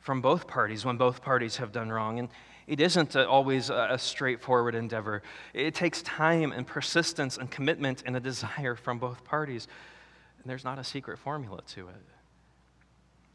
from 0.00 0.20
both 0.20 0.46
parties 0.46 0.84
when 0.84 0.96
both 0.96 1.20
parties 1.22 1.56
have 1.56 1.72
done 1.72 1.90
wrong. 1.90 2.20
And 2.20 2.28
it 2.68 2.80
isn't 2.80 3.16
always 3.16 3.70
a 3.70 3.96
straightforward 3.98 4.74
endeavor. 4.74 5.22
It 5.54 5.74
takes 5.74 6.02
time 6.02 6.52
and 6.52 6.66
persistence 6.66 7.38
and 7.38 7.50
commitment 7.50 8.04
and 8.06 8.14
a 8.16 8.20
desire 8.20 8.76
from 8.76 8.98
both 8.98 9.24
parties. 9.24 9.66
And 10.38 10.50
there's 10.50 10.64
not 10.64 10.78
a 10.78 10.84
secret 10.84 11.18
formula 11.18 11.60
to 11.74 11.88
it. 11.88 12.04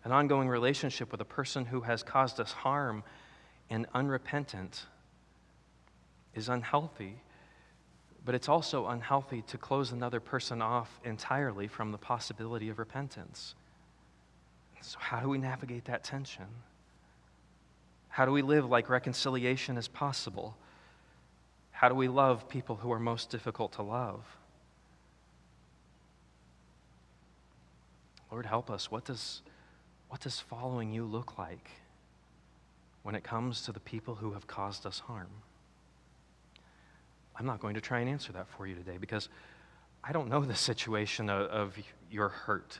An 0.03 0.11
ongoing 0.11 0.49
relationship 0.49 1.11
with 1.11 1.21
a 1.21 1.25
person 1.25 1.65
who 1.65 1.81
has 1.81 2.03
caused 2.03 2.39
us 2.39 2.51
harm 2.51 3.03
and 3.69 3.85
unrepentant 3.93 4.85
is 6.33 6.49
unhealthy 6.49 7.21
but 8.25 8.35
it's 8.35 8.47
also 8.47 8.87
unhealthy 8.87 9.41
to 9.43 9.57
close 9.57 9.91
another 9.91 10.19
person 10.19 10.61
off 10.61 10.99
entirely 11.03 11.67
from 11.67 11.91
the 11.91 11.97
possibility 11.97 12.69
of 12.69 12.79
repentance. 12.79 13.55
So, 14.81 14.97
how 14.99 15.19
do 15.19 15.29
we 15.29 15.37
navigate 15.37 15.85
that 15.85 16.03
tension? 16.03 16.45
How 18.09 18.25
do 18.25 18.31
we 18.31 18.41
live 18.41 18.69
like 18.69 18.89
reconciliation 18.89 19.77
is 19.77 19.87
possible? 19.87 20.55
How 21.71 21.89
do 21.89 21.95
we 21.95 22.07
love 22.07 22.47
people 22.47 22.75
who 22.75 22.91
are 22.91 22.99
most 22.99 23.29
difficult 23.29 23.73
to 23.73 23.81
love? 23.81 24.23
Lord, 28.33 28.47
help 28.47 28.71
us. 28.71 28.89
What 28.89 29.05
does, 29.05 29.43
what 30.09 30.19
does 30.21 30.39
following 30.39 30.91
you 30.91 31.05
look 31.05 31.37
like 31.37 31.69
when 33.03 33.13
it 33.13 33.23
comes 33.23 33.61
to 33.65 33.71
the 33.71 33.79
people 33.79 34.15
who 34.15 34.33
have 34.33 34.47
caused 34.47 34.87
us 34.87 34.97
harm? 34.97 35.27
I'm 37.35 37.45
not 37.45 37.59
going 37.59 37.75
to 37.75 37.81
try 37.81 37.99
and 37.99 38.09
answer 38.09 38.31
that 38.31 38.47
for 38.49 38.65
you 38.65 38.73
today 38.73 38.97
because 38.99 39.29
I 40.03 40.13
don't 40.13 40.29
know 40.29 40.43
the 40.43 40.55
situation 40.71 41.29
of, 41.29 41.47
of 41.51 41.77
your 42.09 42.29
hurt. 42.29 42.79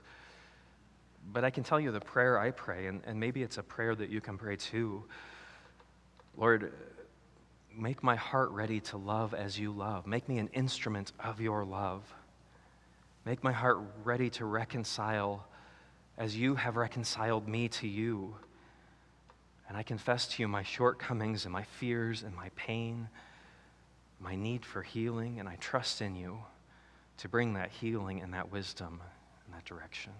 But 1.31 1.43
I 1.43 1.51
can 1.51 1.63
tell 1.63 1.79
you 1.79 1.91
the 1.91 2.01
prayer 2.01 2.39
I 2.39 2.49
pray, 2.49 2.87
and, 2.87 3.03
and 3.05 3.19
maybe 3.19 3.43
it's 3.43 3.59
a 3.59 3.63
prayer 3.63 3.93
that 3.93 4.09
you 4.09 4.21
can 4.21 4.39
pray 4.39 4.55
too. 4.55 5.03
Lord, 6.35 6.73
make 7.77 8.01
my 8.01 8.15
heart 8.15 8.49
ready 8.49 8.79
to 8.79 8.97
love 8.97 9.35
as 9.35 9.59
you 9.59 9.71
love. 9.71 10.07
Make 10.07 10.27
me 10.27 10.39
an 10.39 10.47
instrument 10.47 11.11
of 11.23 11.39
your 11.39 11.63
love. 11.63 12.11
Make 13.25 13.43
my 13.43 13.51
heart 13.51 13.79
ready 14.03 14.29
to 14.31 14.45
reconcile 14.45 15.45
as 16.17 16.35
you 16.35 16.55
have 16.55 16.75
reconciled 16.75 17.47
me 17.47 17.67
to 17.69 17.87
you. 17.87 18.35
And 19.67 19.77
I 19.77 19.83
confess 19.83 20.27
to 20.27 20.41
you 20.41 20.47
my 20.47 20.63
shortcomings 20.63 21.45
and 21.45 21.53
my 21.53 21.63
fears 21.63 22.23
and 22.23 22.35
my 22.35 22.49
pain 22.55 23.07
my 24.23 24.35
need 24.35 24.65
for 24.65 24.81
healing, 24.81 25.39
and 25.39 25.49
I 25.49 25.57
trust 25.57 26.01
in 26.01 26.15
you 26.15 26.39
to 27.17 27.27
bring 27.27 27.53
that 27.53 27.69
healing 27.69 28.21
and 28.21 28.33
that 28.33 28.51
wisdom 28.51 29.01
in 29.45 29.53
that 29.53 29.65
direction. 29.65 30.13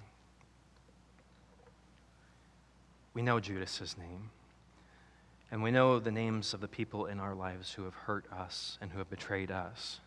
We 3.14 3.22
know 3.22 3.40
Judas's 3.40 3.98
name, 3.98 4.30
and 5.52 5.64
we 5.64 5.72
know 5.72 6.00
the 6.00 6.12
names 6.12 6.54
of 6.54 6.62
the 6.62 6.68
people 6.68 7.06
in 7.06 7.20
our 7.20 7.34
lives 7.34 7.72
who 7.72 7.84
have 7.84 7.94
hurt 7.94 8.26
us 8.32 8.78
and 8.82 8.92
who 8.92 8.98
have 8.98 9.10
betrayed 9.10 9.52
us. 9.52 10.00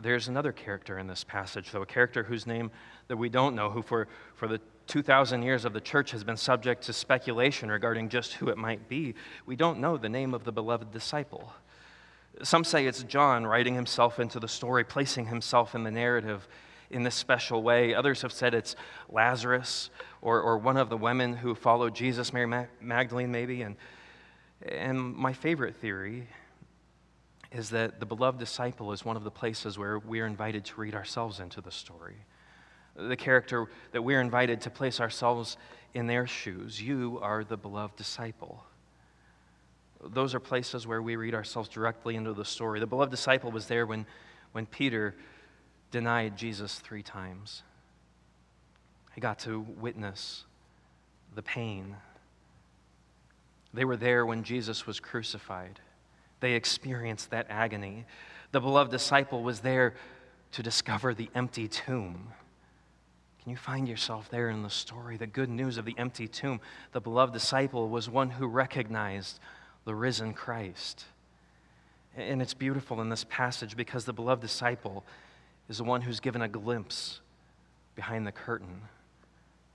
There's 0.00 0.26
another 0.26 0.52
character 0.52 0.98
in 0.98 1.06
this 1.06 1.22
passage, 1.22 1.70
though, 1.70 1.82
a 1.82 1.86
character 1.86 2.24
whose 2.24 2.46
name 2.46 2.70
that 3.06 3.16
we 3.16 3.28
don't 3.28 3.54
know, 3.54 3.70
who 3.70 3.80
for, 3.80 4.08
for 4.34 4.48
the 4.48 4.60
2,000 4.88 5.42
years 5.42 5.64
of 5.64 5.72
the 5.72 5.80
church 5.80 6.10
has 6.10 6.24
been 6.24 6.36
subject 6.36 6.82
to 6.84 6.92
speculation 6.92 7.70
regarding 7.70 8.08
just 8.08 8.34
who 8.34 8.48
it 8.48 8.58
might 8.58 8.88
be. 8.88 9.14
We 9.46 9.54
don't 9.56 9.78
know 9.78 9.96
the 9.96 10.08
name 10.08 10.34
of 10.34 10.44
the 10.44 10.52
beloved 10.52 10.90
disciple. 10.90 11.52
Some 12.42 12.64
say 12.64 12.86
it's 12.86 13.04
John 13.04 13.46
writing 13.46 13.74
himself 13.74 14.18
into 14.18 14.40
the 14.40 14.48
story, 14.48 14.82
placing 14.82 15.26
himself 15.26 15.76
in 15.76 15.84
the 15.84 15.92
narrative 15.92 16.48
in 16.90 17.04
this 17.04 17.14
special 17.14 17.62
way. 17.62 17.94
Others 17.94 18.22
have 18.22 18.32
said 18.32 18.52
it's 18.52 18.74
Lazarus 19.08 19.90
or, 20.20 20.40
or 20.40 20.58
one 20.58 20.76
of 20.76 20.88
the 20.88 20.96
women 20.96 21.34
who 21.34 21.54
followed 21.54 21.94
Jesus, 21.94 22.32
Mary 22.32 22.66
Magdalene, 22.80 23.30
maybe. 23.30 23.62
And, 23.62 23.76
and 24.66 25.14
my 25.14 25.32
favorite 25.32 25.76
theory 25.76 26.26
is 27.54 27.70
that 27.70 28.00
the 28.00 28.06
beloved 28.06 28.38
disciple 28.38 28.92
is 28.92 29.04
one 29.04 29.16
of 29.16 29.24
the 29.24 29.30
places 29.30 29.78
where 29.78 29.98
we 29.98 30.20
are 30.20 30.26
invited 30.26 30.66
to 30.66 30.80
read 30.80 30.94
ourselves 30.94 31.40
into 31.40 31.62
the 31.62 31.70
story. 31.70 32.16
The 32.94 33.16
character 33.16 33.68
that 33.92 34.02
we're 34.02 34.20
invited 34.20 34.60
to 34.62 34.70
place 34.70 35.00
ourselves 35.00 35.56
in 35.94 36.06
their 36.06 36.26
shoes. 36.26 36.82
You 36.82 37.18
are 37.22 37.44
the 37.44 37.56
beloved 37.56 37.96
disciple 37.96 38.64
those 40.12 40.34
are 40.34 40.40
places 40.40 40.86
where 40.86 41.00
we 41.00 41.16
read 41.16 41.34
ourselves 41.34 41.68
directly 41.68 42.16
into 42.16 42.32
the 42.32 42.44
story. 42.44 42.80
The 42.80 42.86
beloved 42.86 43.10
disciple 43.10 43.50
was 43.50 43.66
there 43.66 43.86
when, 43.86 44.06
when 44.52 44.66
Peter 44.66 45.14
denied 45.90 46.36
Jesus 46.36 46.78
three 46.78 47.02
times. 47.02 47.62
He 49.14 49.20
got 49.20 49.38
to 49.40 49.60
witness 49.60 50.44
the 51.34 51.42
pain. 51.42 51.96
They 53.72 53.84
were 53.84 53.96
there 53.96 54.26
when 54.26 54.42
Jesus 54.42 54.86
was 54.86 55.00
crucified. 55.00 55.80
They 56.40 56.52
experienced 56.52 57.30
that 57.30 57.46
agony. 57.48 58.04
The 58.52 58.60
beloved 58.60 58.90
disciple 58.90 59.42
was 59.42 59.60
there 59.60 59.94
to 60.52 60.62
discover 60.62 61.14
the 61.14 61.30
empty 61.34 61.68
tomb. 61.68 62.28
Can 63.42 63.50
you 63.50 63.56
find 63.56 63.88
yourself 63.88 64.30
there 64.30 64.48
in 64.48 64.62
the 64.62 64.70
story? 64.70 65.16
The 65.16 65.26
good 65.26 65.50
news 65.50 65.76
of 65.76 65.84
the 65.84 65.94
empty 65.98 66.28
tomb. 66.28 66.60
The 66.92 67.00
beloved 67.00 67.32
disciple 67.32 67.88
was 67.88 68.08
one 68.08 68.30
who 68.30 68.46
recognized 68.46 69.38
the 69.84 69.94
risen 69.94 70.32
Christ. 70.32 71.04
And 72.16 72.40
it's 72.40 72.54
beautiful 72.54 73.00
in 73.00 73.08
this 73.08 73.24
passage 73.24 73.76
because 73.76 74.04
the 74.04 74.12
beloved 74.12 74.40
disciple 74.40 75.04
is 75.68 75.78
the 75.78 75.84
one 75.84 76.02
who's 76.02 76.20
given 76.20 76.42
a 76.42 76.48
glimpse 76.48 77.20
behind 77.94 78.26
the 78.26 78.32
curtain 78.32 78.82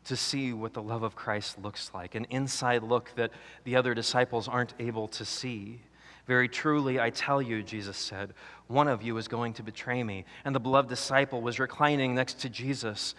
to 0.06 0.16
see 0.16 0.54
what 0.54 0.74
the 0.74 0.82
love 0.82 1.04
of 1.04 1.16
Christ 1.16 1.60
looks 1.62 1.92
like, 1.94 2.16
an 2.16 2.26
inside 2.30 2.82
look 2.82 3.12
that 3.16 3.32
the 3.64 3.76
other 3.76 3.94
disciples 3.94 4.48
aren't 4.48 4.74
able 4.80 5.08
to 5.10 5.26
see. 5.26 5.82
Very 6.30 6.48
truly, 6.48 7.00
I 7.00 7.10
tell 7.10 7.42
you, 7.42 7.64
Jesus 7.64 7.98
said, 7.98 8.36
one 8.68 8.88
of 8.88 9.02
you 9.02 9.18
is 9.18 9.28
going 9.28 9.54
to 9.54 9.64
betray 9.64 10.04
me. 10.04 10.26
And 10.46 10.54
the 10.54 10.60
beloved 10.60 10.88
disciple 10.88 11.42
was 11.42 11.58
reclining 11.58 12.14
next 12.14 12.42
to 12.42 12.50
Jesus 12.50 13.16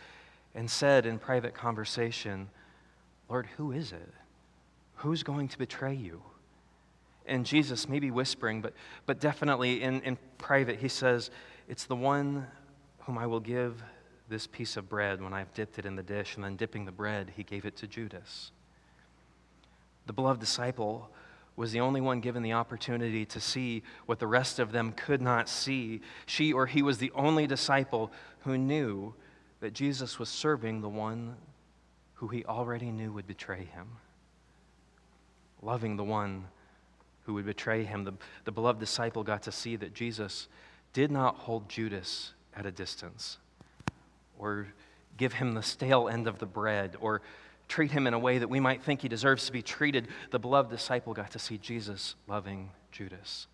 and 0.54 0.70
said 0.70 1.06
in 1.06 1.18
private 1.18 1.52
conversation, 1.52 2.48
Lord, 3.28 3.48
who 3.56 3.72
is 3.72 3.90
it? 3.90 4.14
Who's 4.94 5.24
going 5.24 5.48
to 5.48 5.58
betray 5.58 5.94
you? 5.94 6.22
and 7.26 7.44
Jesus, 7.44 7.88
maybe 7.88 8.10
whispering, 8.10 8.60
but, 8.60 8.74
but 9.06 9.20
definitely 9.20 9.82
in, 9.82 10.00
in 10.02 10.16
private, 10.38 10.78
he 10.78 10.88
says, 10.88 11.30
It's 11.68 11.84
the 11.84 11.96
one 11.96 12.46
whom 13.00 13.18
I 13.18 13.26
will 13.26 13.40
give 13.40 13.82
this 14.28 14.46
piece 14.46 14.76
of 14.76 14.88
bread 14.88 15.20
when 15.20 15.32
I've 15.32 15.52
dipped 15.54 15.78
it 15.78 15.86
in 15.86 15.96
the 15.96 16.02
dish. 16.02 16.36
And 16.36 16.44
then, 16.44 16.56
dipping 16.56 16.84
the 16.84 16.92
bread, 16.92 17.32
he 17.36 17.42
gave 17.42 17.64
it 17.64 17.76
to 17.78 17.86
Judas. 17.86 18.52
The 20.06 20.12
beloved 20.12 20.40
disciple 20.40 21.10
was 21.60 21.72
the 21.72 21.80
only 21.80 22.00
one 22.00 22.20
given 22.20 22.42
the 22.42 22.54
opportunity 22.54 23.26
to 23.26 23.38
see 23.38 23.82
what 24.06 24.18
the 24.18 24.26
rest 24.26 24.58
of 24.58 24.72
them 24.72 24.92
could 24.92 25.20
not 25.20 25.46
see. 25.46 26.00
She 26.24 26.54
or 26.54 26.64
he 26.64 26.80
was 26.80 26.96
the 26.96 27.12
only 27.14 27.46
disciple 27.46 28.10
who 28.44 28.56
knew 28.56 29.14
that 29.60 29.74
Jesus 29.74 30.18
was 30.18 30.30
serving 30.30 30.80
the 30.80 30.88
one 30.88 31.36
who 32.14 32.28
he 32.28 32.46
already 32.46 32.90
knew 32.90 33.12
would 33.12 33.26
betray 33.26 33.64
him, 33.64 33.88
loving 35.60 35.96
the 35.96 36.02
one 36.02 36.46
who 37.24 37.34
would 37.34 37.44
betray 37.44 37.84
him. 37.84 38.04
The, 38.04 38.14
the 38.46 38.52
beloved 38.52 38.80
disciple 38.80 39.22
got 39.22 39.42
to 39.42 39.52
see 39.52 39.76
that 39.76 39.92
Jesus 39.92 40.48
did 40.94 41.10
not 41.10 41.36
hold 41.36 41.68
Judas 41.68 42.32
at 42.56 42.64
a 42.64 42.70
distance 42.70 43.36
or 44.38 44.68
give 45.18 45.34
him 45.34 45.52
the 45.52 45.62
stale 45.62 46.08
end 46.08 46.26
of 46.26 46.38
the 46.38 46.46
bread 46.46 46.96
or 47.02 47.20
treat 47.70 47.92
him 47.92 48.06
in 48.06 48.12
a 48.12 48.18
way 48.18 48.38
that 48.38 48.50
we 48.50 48.60
might 48.60 48.82
think 48.82 49.00
he 49.00 49.08
deserves 49.08 49.46
to 49.46 49.52
be 49.52 49.62
treated. 49.62 50.08
The 50.30 50.38
beloved 50.38 50.70
disciple 50.70 51.14
got 51.14 51.30
to 51.30 51.38
see 51.38 51.56
Jesus 51.56 52.16
loving 52.26 52.70
Judas, 52.92 53.46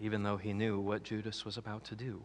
even 0.00 0.22
though 0.22 0.36
he 0.36 0.52
knew 0.52 0.78
what 0.78 1.02
Judas 1.02 1.44
was 1.44 1.56
about 1.56 1.82
to 1.84 1.96
do. 1.96 2.22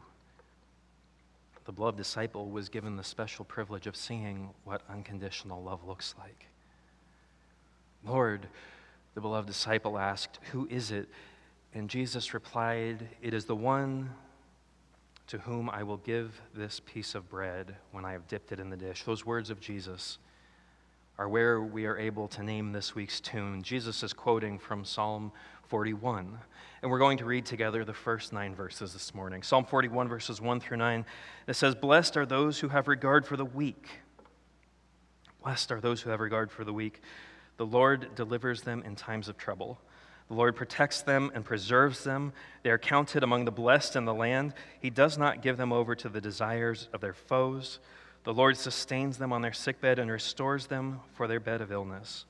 The 1.65 1.71
beloved 1.71 1.97
disciple 1.97 2.49
was 2.49 2.69
given 2.69 2.95
the 2.95 3.03
special 3.03 3.45
privilege 3.45 3.87
of 3.87 3.95
seeing 3.95 4.49
what 4.63 4.81
unconditional 4.89 5.63
love 5.63 5.85
looks 5.85 6.13
like. 6.19 6.47
Lord, 8.05 8.47
the 9.15 9.21
beloved 9.21 9.47
disciple 9.47 9.97
asked, 9.97 10.39
Who 10.51 10.67
is 10.69 10.91
it? 10.91 11.09
And 11.73 11.89
Jesus 11.89 12.33
replied, 12.33 13.07
It 13.21 13.33
is 13.33 13.45
the 13.45 13.55
one 13.55 14.11
to 15.27 15.37
whom 15.39 15.69
I 15.69 15.83
will 15.83 15.97
give 15.97 16.39
this 16.53 16.79
piece 16.79 17.15
of 17.15 17.29
bread 17.29 17.75
when 17.91 18.05
I 18.05 18.13
have 18.13 18.27
dipped 18.27 18.51
it 18.51 18.59
in 18.59 18.69
the 18.69 18.77
dish. 18.77 19.03
Those 19.03 19.25
words 19.25 19.49
of 19.49 19.59
Jesus 19.59 20.19
are 21.17 21.27
where 21.27 21.61
we 21.61 21.85
are 21.85 21.97
able 21.97 22.27
to 22.27 22.43
name 22.43 22.71
this 22.71 22.93
week's 22.93 23.19
tune. 23.19 23.63
Jesus 23.63 24.03
is 24.03 24.13
quoting 24.13 24.59
from 24.59 24.85
Psalm 24.85 25.31
41. 25.63 26.37
And 26.81 26.91
we're 26.91 26.99
going 26.99 27.17
to 27.17 27.25
read 27.25 27.45
together 27.45 27.83
the 27.83 27.93
first 27.93 28.31
nine 28.31 28.53
verses 28.53 28.93
this 28.93 29.15
morning. 29.15 29.41
Psalm 29.41 29.65
41, 29.65 30.07
verses 30.07 30.39
1 30.39 30.59
through 30.59 30.77
9. 30.77 31.05
It 31.47 31.55
says, 31.55 31.73
Blessed 31.73 32.17
are 32.17 32.25
those 32.25 32.59
who 32.59 32.69
have 32.69 32.87
regard 32.87 33.25
for 33.25 33.35
the 33.35 33.45
weak. 33.45 33.87
Blessed 35.43 35.71
are 35.71 35.81
those 35.81 36.01
who 36.01 36.11
have 36.11 36.19
regard 36.19 36.51
for 36.51 36.63
the 36.63 36.73
weak. 36.73 37.01
The 37.57 37.65
Lord 37.65 38.13
delivers 38.13 38.61
them 38.61 38.83
in 38.85 38.95
times 38.95 39.27
of 39.27 39.37
trouble. 39.37 39.79
The 40.27 40.35
Lord 40.35 40.55
protects 40.55 41.01
them 41.01 41.31
and 41.33 41.43
preserves 41.43 42.03
them. 42.03 42.31
They 42.61 42.69
are 42.69 42.77
counted 42.77 43.23
among 43.23 43.45
the 43.45 43.51
blessed 43.51 43.95
in 43.95 44.05
the 44.05 44.13
land. 44.13 44.53
He 44.79 44.91
does 44.91 45.17
not 45.17 45.41
give 45.41 45.57
them 45.57 45.73
over 45.73 45.95
to 45.95 46.09
the 46.09 46.21
desires 46.21 46.89
of 46.93 47.01
their 47.01 47.13
foes. 47.13 47.79
The 48.27 48.33
Lord 48.33 48.57
sustains 48.57 49.17
them 49.17 49.31
on 49.31 49.41
their 49.41 49.53
sickbed 49.53 49.99
and 49.99 50.11
restores 50.11 50.67
them 50.67 50.99
for 51.13 51.29
their 51.29 51.39
bed 51.39 51.61
of 51.61 51.71
illness. 51.71 52.25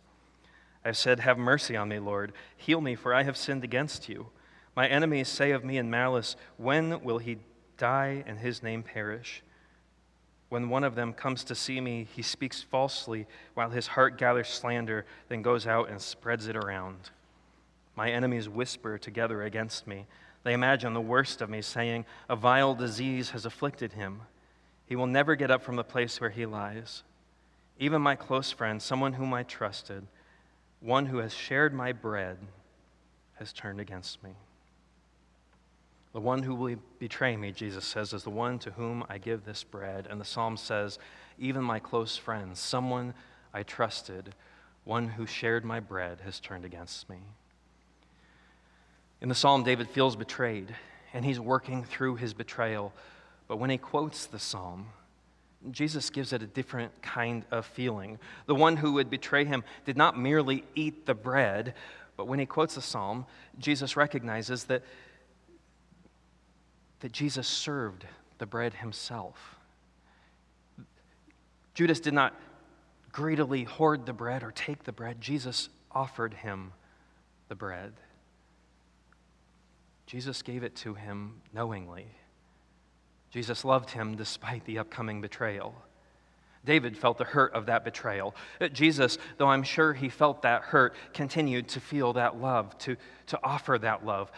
I 0.86 0.90
have 0.90 0.98
said, 0.98 1.22
Have 1.22 1.40
mercy 1.40 1.76
on 1.76 1.90
me, 1.90 1.98
Lord. 1.98 2.34
Heal 2.56 2.82
me, 2.82 2.94
for 2.94 3.16
I 3.16 3.24
have 3.24 3.36
sinned 3.36 3.64
against 3.64 4.08
you. 4.08 4.28
My 4.76 4.88
enemies 4.88 5.28
say 5.28 5.50
of 5.50 5.66
me 5.66 5.80
in 5.80 5.90
malice, 5.90 6.36
When 6.58 7.04
will 7.04 7.18
he 7.18 7.40
die 7.78 8.24
and 8.28 8.38
his 8.38 8.62
name 8.62 8.84
perish? 8.84 9.42
When 10.50 10.70
one 10.70 10.84
of 10.84 10.94
them 10.94 11.14
comes 11.14 11.44
to 11.46 11.56
see 11.56 11.82
me, 11.82 12.08
he 12.16 12.22
speaks 12.22 12.62
falsely, 12.62 13.26
while 13.56 13.72
his 13.72 13.88
heart 13.88 14.20
gathers 14.20 14.50
slander, 14.50 15.04
then 15.30 15.42
goes 15.42 15.66
out 15.66 15.90
and 15.90 16.00
spreads 16.00 16.48
it 16.48 16.56
around. 16.56 17.10
My 17.96 18.12
enemies 18.12 18.48
whisper 18.48 19.00
together 19.00 19.42
against 19.42 19.88
me. 19.88 20.06
They 20.44 20.54
imagine 20.54 20.94
the 20.94 21.02
worst 21.02 21.42
of 21.42 21.50
me, 21.50 21.64
saying, 21.64 22.06
A 22.30 22.36
vile 22.36 22.76
disease 22.76 23.32
has 23.32 23.48
afflicted 23.48 23.94
him. 23.94 24.22
He 24.88 24.96
will 24.96 25.08
never 25.08 25.36
get 25.36 25.52
up 25.52 25.62
from 25.62 25.76
the 25.76 25.84
place 25.84 26.20
where 26.20 26.30
he 26.30 26.46
lies. 26.46 27.04
Even 27.78 28.02
my 28.02 28.16
close 28.16 28.52
friend, 28.52 28.82
someone 28.82 29.14
whom 29.14 29.34
I 29.34 29.44
trusted, 29.44 30.08
one 30.80 31.06
who 31.06 31.18
has 31.18 31.34
shared 31.34 31.74
my 31.74 31.92
bread, 31.92 32.38
has 33.36 33.54
turned 33.54 33.80
against 33.80 34.24
me. 34.24 34.32
The 36.14 36.22
one 36.22 36.42
who 36.42 36.56
will 36.56 36.78
betray 37.00 37.36
me, 37.36 37.52
Jesus 37.52 37.86
says, 37.86 38.14
is 38.14 38.24
the 38.24 38.30
one 38.30 38.58
to 38.60 38.72
whom 38.72 39.04
I 39.10 39.18
give 39.18 39.46
this 39.46 39.64
bread. 39.64 40.08
And 40.10 40.20
the 40.20 40.26
psalm 40.26 40.58
says, 40.58 40.98
Even 41.38 41.64
my 41.64 41.80
close 41.80 42.18
friend, 42.18 42.58
someone 42.58 43.14
I 43.54 43.64
trusted, 43.64 44.34
one 44.84 45.10
who 45.10 45.26
shared 45.26 45.66
my 45.66 45.80
bread, 45.80 46.20
has 46.24 46.40
turned 46.40 46.66
against 46.66 47.10
me. 47.10 47.18
In 49.22 49.30
the 49.30 49.36
psalm, 49.36 49.64
David 49.64 49.90
feels 49.90 50.16
betrayed, 50.16 50.76
and 51.14 51.26
he's 51.26 51.40
working 51.40 51.84
through 51.84 52.16
his 52.16 52.34
betrayal 52.34 52.94
but 53.48 53.58
when 53.58 53.70
he 53.70 53.78
quotes 53.78 54.26
the 54.26 54.40
psalm, 54.40 54.88
Jesus 55.72 56.10
gives 56.10 56.34
it 56.34 56.44
a 56.44 56.48
different 56.48 57.02
kind 57.02 57.46
of 57.52 57.66
feeling. 57.66 58.20
The 58.46 58.56
one 58.56 58.78
who 58.78 58.94
would 58.94 59.10
betray 59.10 59.46
him 59.46 59.64
did 59.86 59.98
not 59.98 60.18
merely 60.18 60.64
eat 60.76 61.06
the 61.06 61.14
bread, 61.14 61.74
but 62.16 62.28
when 62.28 62.40
he 62.40 62.46
quotes 62.46 62.76
the 62.76 62.82
psalm, 62.82 63.26
Jesus 63.60 63.98
recognizes 63.98 64.66
that, 64.66 64.84
that 67.00 67.12
Jesus 67.12 67.48
served 67.48 68.06
the 68.38 68.46
bread 68.46 68.76
himself. 68.76 69.56
Judas 71.74 72.00
did 72.00 72.14
not 72.14 72.34
greedily 73.12 73.64
hoard 73.64 74.06
the 74.06 74.14
bread 74.14 74.44
or 74.44 74.52
take 74.52 74.84
the 74.84 74.92
bread, 74.92 75.22
Jesus 75.22 75.70
offered 75.92 76.34
him 76.34 76.74
the 77.48 77.56
bread. 77.56 77.94
Jesus 80.06 80.42
gave 80.42 80.64
it 80.64 80.76
to 80.78 80.94
him 80.94 81.42
knowingly. 81.54 82.08
Jesus 83.32 83.66
loved 83.66 83.90
him 83.92 84.16
despite 84.16 84.66
the 84.66 84.80
upcoming 84.80 85.22
betrayal. 85.22 85.76
David 86.66 86.98
felt 86.98 87.18
the 87.18 87.24
hurt 87.24 87.54
of 87.54 87.68
that 87.68 87.86
betrayal. 87.86 88.36
Jesus, 88.74 89.18
though 89.38 89.48
I'm 89.48 89.64
sure 89.64 89.94
he 89.94 90.10
felt 90.10 90.42
that 90.42 90.64
hurt, 90.64 90.96
continued 91.14 91.70
to 91.70 91.80
feel 91.80 92.14
that 92.14 92.40
love, 92.42 92.78
to, 92.80 92.98
to 93.28 93.40
offer 93.44 93.78
that 93.80 94.06
love. 94.06 94.32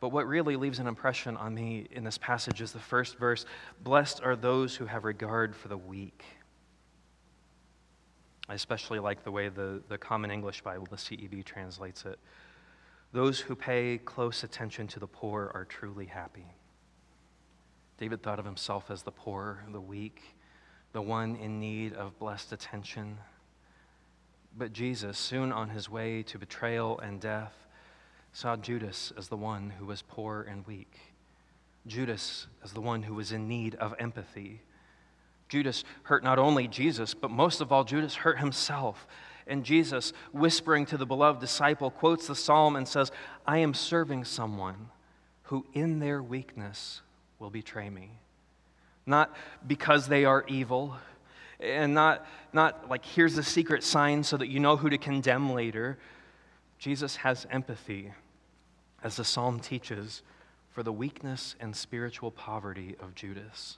But 0.00 0.08
what 0.08 0.26
really 0.26 0.56
leaves 0.56 0.78
an 0.78 0.86
impression 0.86 1.36
on 1.36 1.54
me 1.54 1.86
in 1.90 2.04
this 2.04 2.18
passage 2.18 2.60
is 2.60 2.72
the 2.72 2.78
first 2.78 3.18
verse 3.18 3.44
Blessed 3.82 4.22
are 4.22 4.36
those 4.36 4.74
who 4.74 4.86
have 4.86 5.04
regard 5.04 5.54
for 5.54 5.68
the 5.68 5.76
weak. 5.76 6.24
I 8.48 8.54
especially 8.54 8.98
like 8.98 9.24
the 9.24 9.30
way 9.30 9.48
the, 9.48 9.82
the 9.88 9.96
Common 9.96 10.30
English 10.30 10.62
Bible, 10.62 10.86
the 10.90 10.96
CEB, 10.96 11.44
translates 11.44 12.04
it. 12.04 12.18
Those 13.12 13.40
who 13.40 13.54
pay 13.54 13.98
close 13.98 14.44
attention 14.44 14.86
to 14.88 15.00
the 15.00 15.06
poor 15.06 15.50
are 15.54 15.64
truly 15.64 16.06
happy. 16.06 16.46
David 17.98 18.22
thought 18.22 18.38
of 18.38 18.44
himself 18.44 18.90
as 18.90 19.02
the 19.02 19.12
poor, 19.12 19.64
the 19.70 19.80
weak, 19.80 20.22
the 20.92 21.02
one 21.02 21.36
in 21.36 21.60
need 21.60 21.92
of 21.94 22.18
blessed 22.18 22.52
attention. 22.52 23.18
But 24.56 24.72
Jesus, 24.72 25.18
soon 25.18 25.52
on 25.52 25.70
his 25.70 25.88
way 25.88 26.22
to 26.24 26.38
betrayal 26.38 26.98
and 27.00 27.20
death, 27.20 27.52
saw 28.32 28.56
Judas 28.56 29.12
as 29.16 29.28
the 29.28 29.36
one 29.36 29.70
who 29.78 29.86
was 29.86 30.02
poor 30.02 30.42
and 30.42 30.66
weak. 30.66 30.92
Judas 31.86 32.46
as 32.62 32.72
the 32.72 32.80
one 32.80 33.02
who 33.02 33.14
was 33.14 33.32
in 33.32 33.46
need 33.46 33.74
of 33.76 33.94
empathy. 33.98 34.60
Judas 35.48 35.84
hurt 36.04 36.24
not 36.24 36.38
only 36.38 36.66
Jesus, 36.66 37.14
but 37.14 37.30
most 37.30 37.60
of 37.60 37.70
all, 37.70 37.84
Judas 37.84 38.16
hurt 38.16 38.38
himself. 38.38 39.06
And 39.46 39.64
Jesus, 39.64 40.12
whispering 40.32 40.86
to 40.86 40.96
the 40.96 41.06
beloved 41.06 41.40
disciple, 41.40 41.90
quotes 41.90 42.26
the 42.26 42.34
psalm 42.34 42.76
and 42.76 42.88
says, 42.88 43.12
I 43.46 43.58
am 43.58 43.74
serving 43.74 44.24
someone 44.24 44.88
who 45.44 45.66
in 45.74 45.98
their 45.98 46.22
weakness 46.22 47.02
will 47.44 47.50
betray 47.50 47.90
me. 47.90 48.10
Not 49.04 49.36
because 49.66 50.08
they 50.08 50.24
are 50.24 50.46
evil, 50.48 50.96
and 51.60 51.92
not, 51.92 52.26
not 52.54 52.88
like 52.88 53.04
here's 53.04 53.36
the 53.36 53.42
secret 53.42 53.84
sign 53.84 54.24
so 54.24 54.38
that 54.38 54.48
you 54.48 54.58
know 54.58 54.78
who 54.78 54.88
to 54.88 54.96
condemn 54.96 55.52
later. 55.52 55.98
Jesus 56.78 57.16
has 57.16 57.46
empathy, 57.50 58.12
as 59.02 59.16
the 59.16 59.24
psalm 59.24 59.60
teaches, 59.60 60.22
for 60.70 60.82
the 60.82 60.92
weakness 60.92 61.54
and 61.60 61.76
spiritual 61.76 62.30
poverty 62.30 62.96
of 62.98 63.14
Judas. 63.14 63.76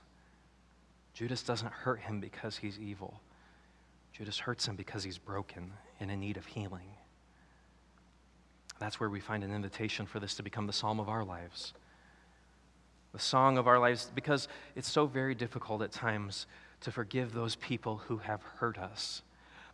Judas 1.13 1.43
doesn't 1.43 1.71
hurt 1.71 1.99
him 1.99 2.21
because 2.21 2.55
he's 2.55 2.79
evil. 2.79 3.19
Judas 4.13 4.39
hurts 4.39 4.65
him 4.65 4.77
because 4.77 5.03
he's 5.03 5.17
broken 5.17 5.73
and 5.99 6.09
in 6.09 6.21
need 6.21 6.37
of 6.37 6.45
healing. 6.45 6.87
That's 8.79 8.99
where 8.99 9.09
we 9.09 9.19
find 9.19 9.43
an 9.43 9.53
invitation 9.53 10.05
for 10.05 10.21
this 10.21 10.35
to 10.35 10.43
become 10.43 10.67
the 10.67 10.73
psalm 10.73 11.01
of 11.01 11.09
our 11.09 11.25
lives 11.25 11.73
the 13.17 13.23
song 13.23 13.57
of 13.57 13.65
our 13.67 13.79
lives, 13.79 14.11
because 14.13 14.47
it's 14.75 14.87
so 14.87 15.07
very 15.07 15.33
difficult 15.33 15.81
at 15.81 15.91
times 15.91 16.45
to 16.81 16.91
forgive 16.91 17.33
those 17.33 17.55
people 17.55 17.97
who 17.97 18.17
have 18.17 18.43
hurt 18.43 18.77
us. 18.77 19.23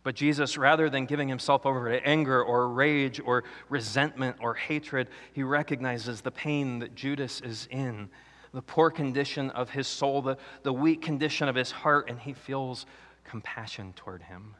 But 0.02 0.14
Jesus, 0.14 0.56
rather 0.56 0.88
than 0.88 1.04
giving 1.04 1.28
himself 1.28 1.66
over 1.66 1.90
to 1.90 2.06
anger 2.06 2.42
or 2.42 2.70
rage 2.70 3.20
or 3.22 3.44
resentment 3.68 4.36
or 4.40 4.54
hatred, 4.54 5.08
he 5.34 5.42
recognizes 5.42 6.22
the 6.22 6.30
pain 6.30 6.78
that 6.78 6.94
Judas 6.94 7.42
is 7.42 7.68
in, 7.70 8.08
the 8.54 8.62
poor 8.62 8.90
condition 8.90 9.50
of 9.50 9.68
his 9.68 9.86
soul, 9.86 10.22
the, 10.22 10.38
the 10.62 10.72
weak 10.72 11.02
condition 11.02 11.46
of 11.46 11.54
his 11.54 11.70
heart, 11.70 12.08
and 12.08 12.18
he 12.18 12.32
feels 12.32 12.86
compassion 13.24 13.92
toward 13.94 14.22
him. 14.22 14.54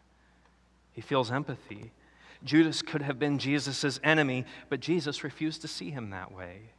He 0.92 1.00
feels 1.00 1.30
empathy. 1.30 1.90
Judas 2.44 2.82
could 2.82 3.00
have 3.00 3.18
been 3.18 3.38
Jesus' 3.38 3.98
enemy, 4.04 4.44
but 4.68 4.80
Jesus 4.80 5.24
refused 5.24 5.62
to 5.62 5.68
see 5.68 5.90
him 5.90 6.10
that 6.10 6.32
way. 6.32 6.72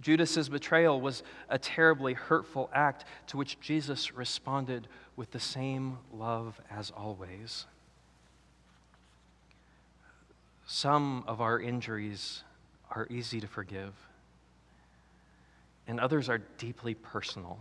Judas's 0.00 0.48
betrayal 0.48 1.00
was 1.00 1.22
a 1.48 1.58
terribly 1.58 2.14
hurtful 2.14 2.70
act 2.72 3.04
to 3.28 3.36
which 3.36 3.60
Jesus 3.60 4.14
responded 4.14 4.88
with 5.16 5.30
the 5.30 5.40
same 5.40 5.98
love 6.12 6.60
as 6.70 6.90
always. 6.90 7.66
Some 10.66 11.24
of 11.26 11.40
our 11.40 11.60
injuries 11.60 12.44
are 12.90 13.06
easy 13.10 13.40
to 13.40 13.46
forgive, 13.46 13.92
and 15.86 16.00
others 16.00 16.28
are 16.28 16.38
deeply 16.38 16.94
personal. 16.94 17.58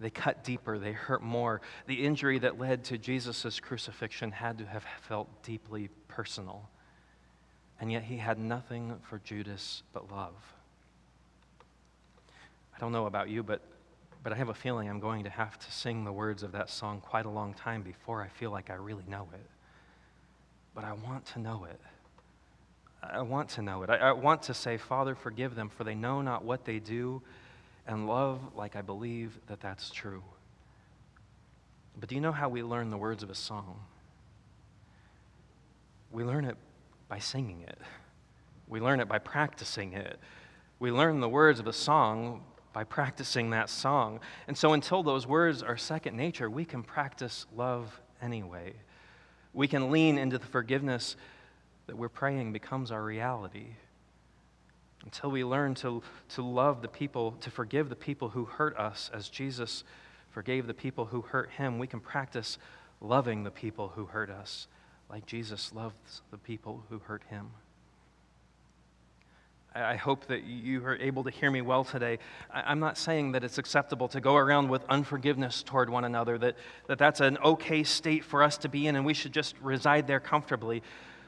They 0.00 0.10
cut 0.10 0.44
deeper, 0.44 0.78
they 0.78 0.92
hurt 0.92 1.22
more. 1.22 1.60
The 1.86 2.04
injury 2.04 2.38
that 2.40 2.58
led 2.58 2.84
to 2.84 2.98
Jesus' 2.98 3.60
crucifixion 3.60 4.32
had 4.32 4.58
to 4.58 4.66
have 4.66 4.84
felt 5.02 5.42
deeply 5.42 5.88
personal. 6.08 6.68
And 7.80 7.90
yet 7.90 8.04
he 8.04 8.16
had 8.16 8.38
nothing 8.38 8.98
for 9.08 9.18
Judas 9.18 9.82
but 9.92 10.10
love. 10.10 10.34
I 12.74 12.80
don't 12.80 12.92
know 12.92 13.06
about 13.06 13.28
you, 13.28 13.42
but, 13.42 13.60
but 14.22 14.32
I 14.32 14.36
have 14.36 14.48
a 14.48 14.54
feeling 14.54 14.88
I'm 14.88 15.00
going 15.00 15.24
to 15.24 15.30
have 15.30 15.58
to 15.58 15.72
sing 15.72 16.04
the 16.04 16.12
words 16.12 16.42
of 16.42 16.52
that 16.52 16.68
song 16.68 17.00
quite 17.00 17.26
a 17.26 17.30
long 17.30 17.54
time 17.54 17.82
before 17.82 18.22
I 18.22 18.28
feel 18.28 18.50
like 18.50 18.70
I 18.70 18.74
really 18.74 19.04
know 19.08 19.28
it. 19.32 19.46
But 20.74 20.84
I 20.84 20.92
want 20.92 21.24
to 21.26 21.38
know 21.38 21.66
it. 21.70 21.80
I 23.02 23.22
want 23.22 23.50
to 23.50 23.62
know 23.62 23.82
it. 23.82 23.90
I, 23.90 23.96
I 23.96 24.12
want 24.12 24.42
to 24.44 24.54
say, 24.54 24.76
Father, 24.76 25.14
forgive 25.14 25.54
them, 25.54 25.68
for 25.68 25.84
they 25.84 25.94
know 25.94 26.22
not 26.22 26.44
what 26.44 26.64
they 26.64 26.78
do, 26.78 27.22
and 27.86 28.06
love 28.06 28.40
like 28.56 28.76
I 28.76 28.82
believe 28.82 29.38
that 29.46 29.60
that's 29.60 29.90
true. 29.90 30.22
But 31.98 32.08
do 32.08 32.14
you 32.14 32.20
know 32.20 32.32
how 32.32 32.48
we 32.48 32.62
learn 32.62 32.90
the 32.90 32.96
words 32.96 33.22
of 33.22 33.30
a 33.30 33.34
song? 33.34 33.78
We 36.10 36.24
learn 36.24 36.44
it 36.44 36.56
by 37.08 37.18
singing 37.18 37.62
it, 37.62 37.78
we 38.68 38.80
learn 38.80 39.00
it 39.00 39.08
by 39.08 39.18
practicing 39.18 39.92
it. 39.92 40.18
We 40.80 40.90
learn 40.90 41.20
the 41.20 41.28
words 41.28 41.60
of 41.60 41.68
a 41.68 41.72
song 41.72 42.42
by 42.74 42.84
practicing 42.84 43.50
that 43.50 43.70
song. 43.70 44.20
And 44.46 44.58
so, 44.58 44.74
until 44.74 45.02
those 45.02 45.26
words 45.26 45.62
are 45.62 45.78
second 45.78 46.16
nature, 46.16 46.50
we 46.50 46.66
can 46.66 46.82
practice 46.82 47.46
love 47.56 47.98
anyway. 48.20 48.74
We 49.54 49.68
can 49.68 49.90
lean 49.90 50.18
into 50.18 50.36
the 50.36 50.46
forgiveness 50.46 51.16
that 51.86 51.96
we're 51.96 52.10
praying 52.10 52.52
becomes 52.52 52.90
our 52.90 53.02
reality. 53.02 53.68
Until 55.04 55.30
we 55.30 55.44
learn 55.44 55.74
to, 55.76 56.02
to 56.30 56.42
love 56.42 56.82
the 56.82 56.88
people, 56.88 57.32
to 57.40 57.50
forgive 57.50 57.88
the 57.88 57.96
people 57.96 58.28
who 58.28 58.44
hurt 58.44 58.76
us 58.76 59.10
as 59.14 59.28
Jesus 59.28 59.84
forgave 60.30 60.66
the 60.66 60.74
people 60.74 61.04
who 61.04 61.22
hurt 61.22 61.50
him, 61.52 61.78
we 61.78 61.86
can 61.86 62.00
practice 62.00 62.58
loving 63.00 63.44
the 63.44 63.50
people 63.50 63.92
who 63.94 64.06
hurt 64.06 64.30
us 64.30 64.66
like 65.08 65.26
Jesus 65.26 65.72
loves 65.72 66.22
the 66.32 66.38
people 66.38 66.82
who 66.88 66.98
hurt 66.98 67.22
him. 67.30 67.50
I 69.74 69.96
hope 69.96 70.26
that 70.26 70.44
you 70.44 70.84
are 70.86 70.96
able 70.96 71.24
to 71.24 71.30
hear 71.30 71.50
me 71.50 71.60
well 71.60 71.82
today. 71.82 72.20
I'm 72.52 72.78
not 72.78 72.96
saying 72.96 73.32
that 73.32 73.42
it's 73.42 73.58
acceptable 73.58 74.06
to 74.08 74.20
go 74.20 74.36
around 74.36 74.68
with 74.68 74.84
unforgiveness 74.88 75.64
toward 75.64 75.90
one 75.90 76.04
another, 76.04 76.38
that, 76.38 76.56
that 76.86 76.98
that's 76.98 77.20
an 77.20 77.38
okay 77.38 77.82
state 77.82 78.22
for 78.22 78.44
us 78.44 78.56
to 78.58 78.68
be 78.68 78.86
in 78.86 78.94
and 78.94 79.04
we 79.04 79.14
should 79.14 79.32
just 79.32 79.56
reside 79.60 80.06
there 80.06 80.20
comfortably. 80.20 80.82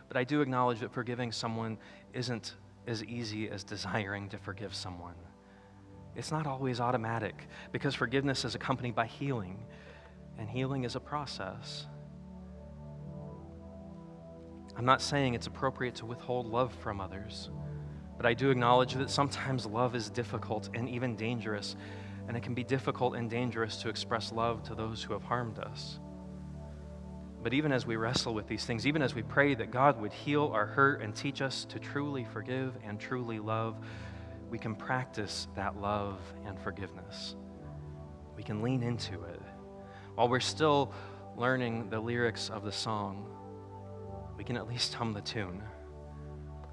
But 0.06 0.16
I 0.16 0.22
do 0.22 0.42
acknowledge 0.42 0.78
that 0.80 0.92
forgiving 0.92 1.32
someone 1.32 1.78
isn't 2.12 2.54
as 2.86 3.02
easy 3.02 3.50
as 3.50 3.64
desiring 3.64 4.28
to 4.28 4.38
forgive 4.38 4.74
someone. 4.74 5.16
It's 6.14 6.30
not 6.30 6.46
always 6.46 6.80
automatic 6.80 7.48
because 7.72 7.94
forgiveness 7.94 8.44
is 8.44 8.54
accompanied 8.54 8.94
by 8.94 9.06
healing, 9.06 9.58
and 10.38 10.48
healing 10.48 10.84
is 10.84 10.94
a 10.94 11.00
process. 11.00 11.86
I'm 14.76 14.84
not 14.84 15.02
saying 15.02 15.34
it's 15.34 15.46
appropriate 15.46 15.96
to 15.96 16.06
withhold 16.06 16.46
love 16.46 16.72
from 16.74 17.00
others, 17.00 17.50
but 18.26 18.30
I 18.30 18.34
do 18.34 18.50
acknowledge 18.50 18.94
that 18.94 19.08
sometimes 19.08 19.66
love 19.66 19.94
is 19.94 20.10
difficult 20.10 20.68
and 20.74 20.88
even 20.88 21.14
dangerous, 21.14 21.76
and 22.26 22.36
it 22.36 22.42
can 22.42 22.54
be 22.54 22.64
difficult 22.64 23.14
and 23.14 23.30
dangerous 23.30 23.76
to 23.82 23.88
express 23.88 24.32
love 24.32 24.64
to 24.64 24.74
those 24.74 25.00
who 25.00 25.12
have 25.12 25.22
harmed 25.22 25.60
us. 25.60 26.00
But 27.40 27.54
even 27.54 27.70
as 27.70 27.86
we 27.86 27.94
wrestle 27.94 28.34
with 28.34 28.48
these 28.48 28.64
things, 28.64 28.84
even 28.84 29.00
as 29.00 29.14
we 29.14 29.22
pray 29.22 29.54
that 29.54 29.70
God 29.70 30.00
would 30.00 30.12
heal 30.12 30.50
our 30.52 30.66
hurt 30.66 31.02
and 31.02 31.14
teach 31.14 31.40
us 31.40 31.64
to 31.66 31.78
truly 31.78 32.24
forgive 32.24 32.76
and 32.82 32.98
truly 32.98 33.38
love, 33.38 33.76
we 34.50 34.58
can 34.58 34.74
practice 34.74 35.46
that 35.54 35.80
love 35.80 36.18
and 36.44 36.58
forgiveness. 36.58 37.36
We 38.36 38.42
can 38.42 38.60
lean 38.60 38.82
into 38.82 39.22
it. 39.22 39.40
While 40.16 40.28
we're 40.28 40.40
still 40.40 40.92
learning 41.36 41.90
the 41.90 42.00
lyrics 42.00 42.50
of 42.50 42.64
the 42.64 42.72
song, 42.72 43.24
we 44.36 44.42
can 44.42 44.56
at 44.56 44.66
least 44.66 44.94
hum 44.94 45.12
the 45.12 45.20
tune, 45.20 45.62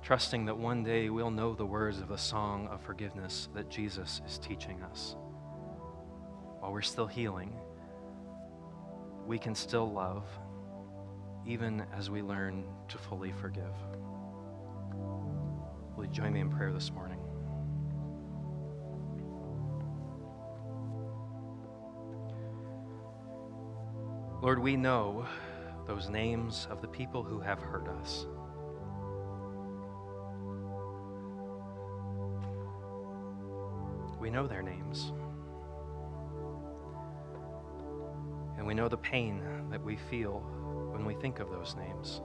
trusting 0.04 0.44
that 0.44 0.58
one 0.58 0.84
day 0.84 1.10
we'll 1.10 1.32
know 1.32 1.56
the 1.56 1.66
words 1.66 2.00
of 2.00 2.10
the 2.10 2.18
song 2.18 2.68
of 2.68 2.82
forgiveness 2.82 3.48
that 3.56 3.70
Jesus 3.70 4.22
is 4.28 4.38
teaching 4.38 4.84
us. 4.84 5.16
While 6.60 6.74
we're 6.74 6.82
still 6.82 7.08
healing, 7.08 7.54
we 9.26 9.39
can 9.39 9.56
still 9.56 9.89
love 9.89 10.26
even 11.46 11.86
as 11.98 12.10
we 12.10 12.22
learn 12.22 12.66
to 12.89 12.98
fully 12.98 13.32
forgive. 13.32 13.74
Will 15.96 16.04
you 16.04 16.12
join 16.12 16.34
me 16.34 16.42
in 16.42 16.50
prayer 16.50 16.74
this 16.74 16.92
morning? 16.92 17.20
Lord, 24.42 24.60
we 24.60 24.76
know 24.76 25.26
those 25.88 26.10
names 26.10 26.68
of 26.70 26.82
the 26.82 26.89
people 26.89 27.24
who 27.24 27.39
have 27.39 27.60
hurt 27.60 27.88
us. 27.88 28.26
We 34.24 34.30
know 34.30 34.48
their 34.48 34.62
names. 34.62 35.12
And 38.58 38.66
we 38.66 38.74
know 38.74 38.88
the 38.88 38.96
pain 38.96 39.44
that 39.70 39.84
we 39.84 39.98
feel 39.98 40.40
when 40.94 41.06
we 41.06 41.14
think 41.16 41.42
of 41.42 41.50
those 41.50 41.76
names. 41.76 42.22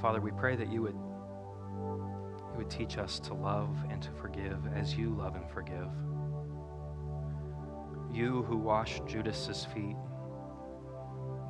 Father, 0.00 0.20
we 0.20 0.30
pray 0.30 0.54
that 0.54 0.70
you 0.70 0.82
would, 0.82 0.94
you 0.94 2.58
would 2.58 2.70
teach 2.70 2.96
us 2.96 3.18
to 3.18 3.34
love 3.34 3.76
and 3.90 4.00
to 4.00 4.12
forgive 4.12 4.60
as 4.72 4.94
you 4.94 5.10
love 5.10 5.34
and 5.34 5.50
forgive. 5.50 5.90
You 8.16 8.44
who 8.44 8.56
washed 8.56 9.04
Judas's 9.04 9.64
feet, 9.74 9.96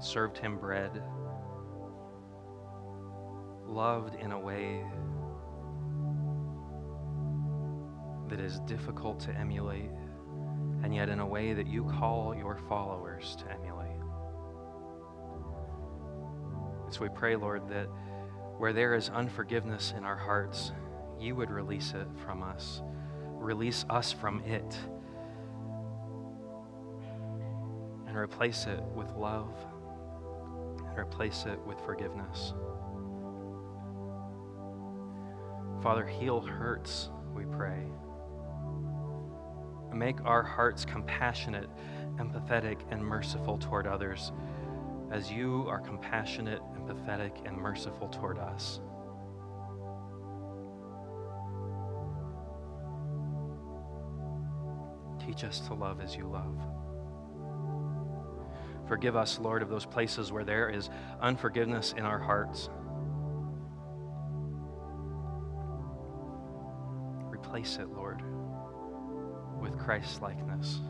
served 0.01 0.39
him 0.39 0.57
bread, 0.57 1.03
loved 3.67 4.15
in 4.15 4.33
a 4.33 4.41
way 4.41 4.87
that 8.29 8.41
is 8.41 8.61
difficult 8.61 9.21
to 9.21 9.31
emulate 9.33 9.91
and 10.83 10.95
yet 10.95 11.09
in 11.09 11.21
a 11.21 11.27
way 11.27 11.53
that 11.53 11.67
you 11.67 11.85
call 11.85 12.35
your 12.35 12.57
followers 12.69 13.37
to 13.41 13.53
emulate. 13.53 14.01
And 16.85 16.95
so 16.95 17.03
we 17.03 17.09
pray, 17.09 17.37
Lord, 17.37 17.69
that 17.69 17.89
where 18.59 18.73
there 18.73 18.95
is 18.95 19.09
unforgiveness 19.11 19.93
in 19.97 20.05
our 20.05 20.17
hearts, 20.17 20.73
you 21.21 21.35
would 21.35 21.51
release 21.51 21.93
it 21.95 22.07
from 22.25 22.43
us, 22.43 22.83
release 23.35 23.85
us 23.91 24.13
from 24.13 24.41
it, 24.45 24.77
and 28.07 28.17
replace 28.17 28.67
it 28.67 28.81
with 28.95 29.11
love, 29.13 29.55
and 30.89 30.99
replace 30.99 31.45
it 31.47 31.59
with 31.67 31.79
forgiveness. 31.81 32.55
Father, 35.83 36.07
heal 36.07 36.41
hurts, 36.41 37.11
we 37.35 37.45
pray. 37.45 37.85
Make 39.93 40.25
our 40.25 40.43
hearts 40.43 40.85
compassionate, 40.85 41.69
empathetic, 42.17 42.81
and 42.91 43.03
merciful 43.03 43.59
toward 43.59 43.87
others 43.87 44.33
as 45.11 45.31
you 45.31 45.65
are 45.69 45.81
compassionate, 45.81 46.61
empathetic, 46.77 47.47
and 47.47 47.57
merciful 47.57 48.09
toward 48.09 48.39
us. 48.39 48.81
Teach 55.25 55.45
us 55.45 55.61
to 55.61 55.75
love 55.75 56.01
as 56.01 56.15
you 56.15 56.29
love. 56.29 56.57
Forgive 58.87 59.17
us, 59.17 59.39
Lord, 59.39 59.63
of 59.63 59.69
those 59.69 59.85
places 59.85 60.33
where 60.33 60.45
there 60.45 60.71
is 60.71 60.89
unforgiveness 61.21 61.95
in 61.97 62.05
our 62.05 62.19
hearts. 62.19 62.71
Replace 67.31 67.77
it, 67.77 67.89
Lord 67.89 68.23
with 69.61 69.79
Christ's 69.79 70.21
likeness. 70.21 70.81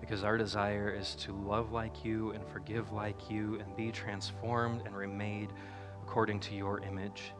Because 0.00 0.24
our 0.24 0.36
desire 0.36 0.90
is 0.90 1.14
to 1.16 1.32
love 1.32 1.72
like 1.72 2.04
you 2.04 2.32
and 2.32 2.46
forgive 2.46 2.92
like 2.92 3.30
you 3.30 3.58
and 3.60 3.74
be 3.76 3.90
transformed 3.90 4.82
and 4.84 4.96
remade 4.96 5.52
according 6.02 6.40
to 6.40 6.54
your 6.54 6.80
image. 6.80 7.32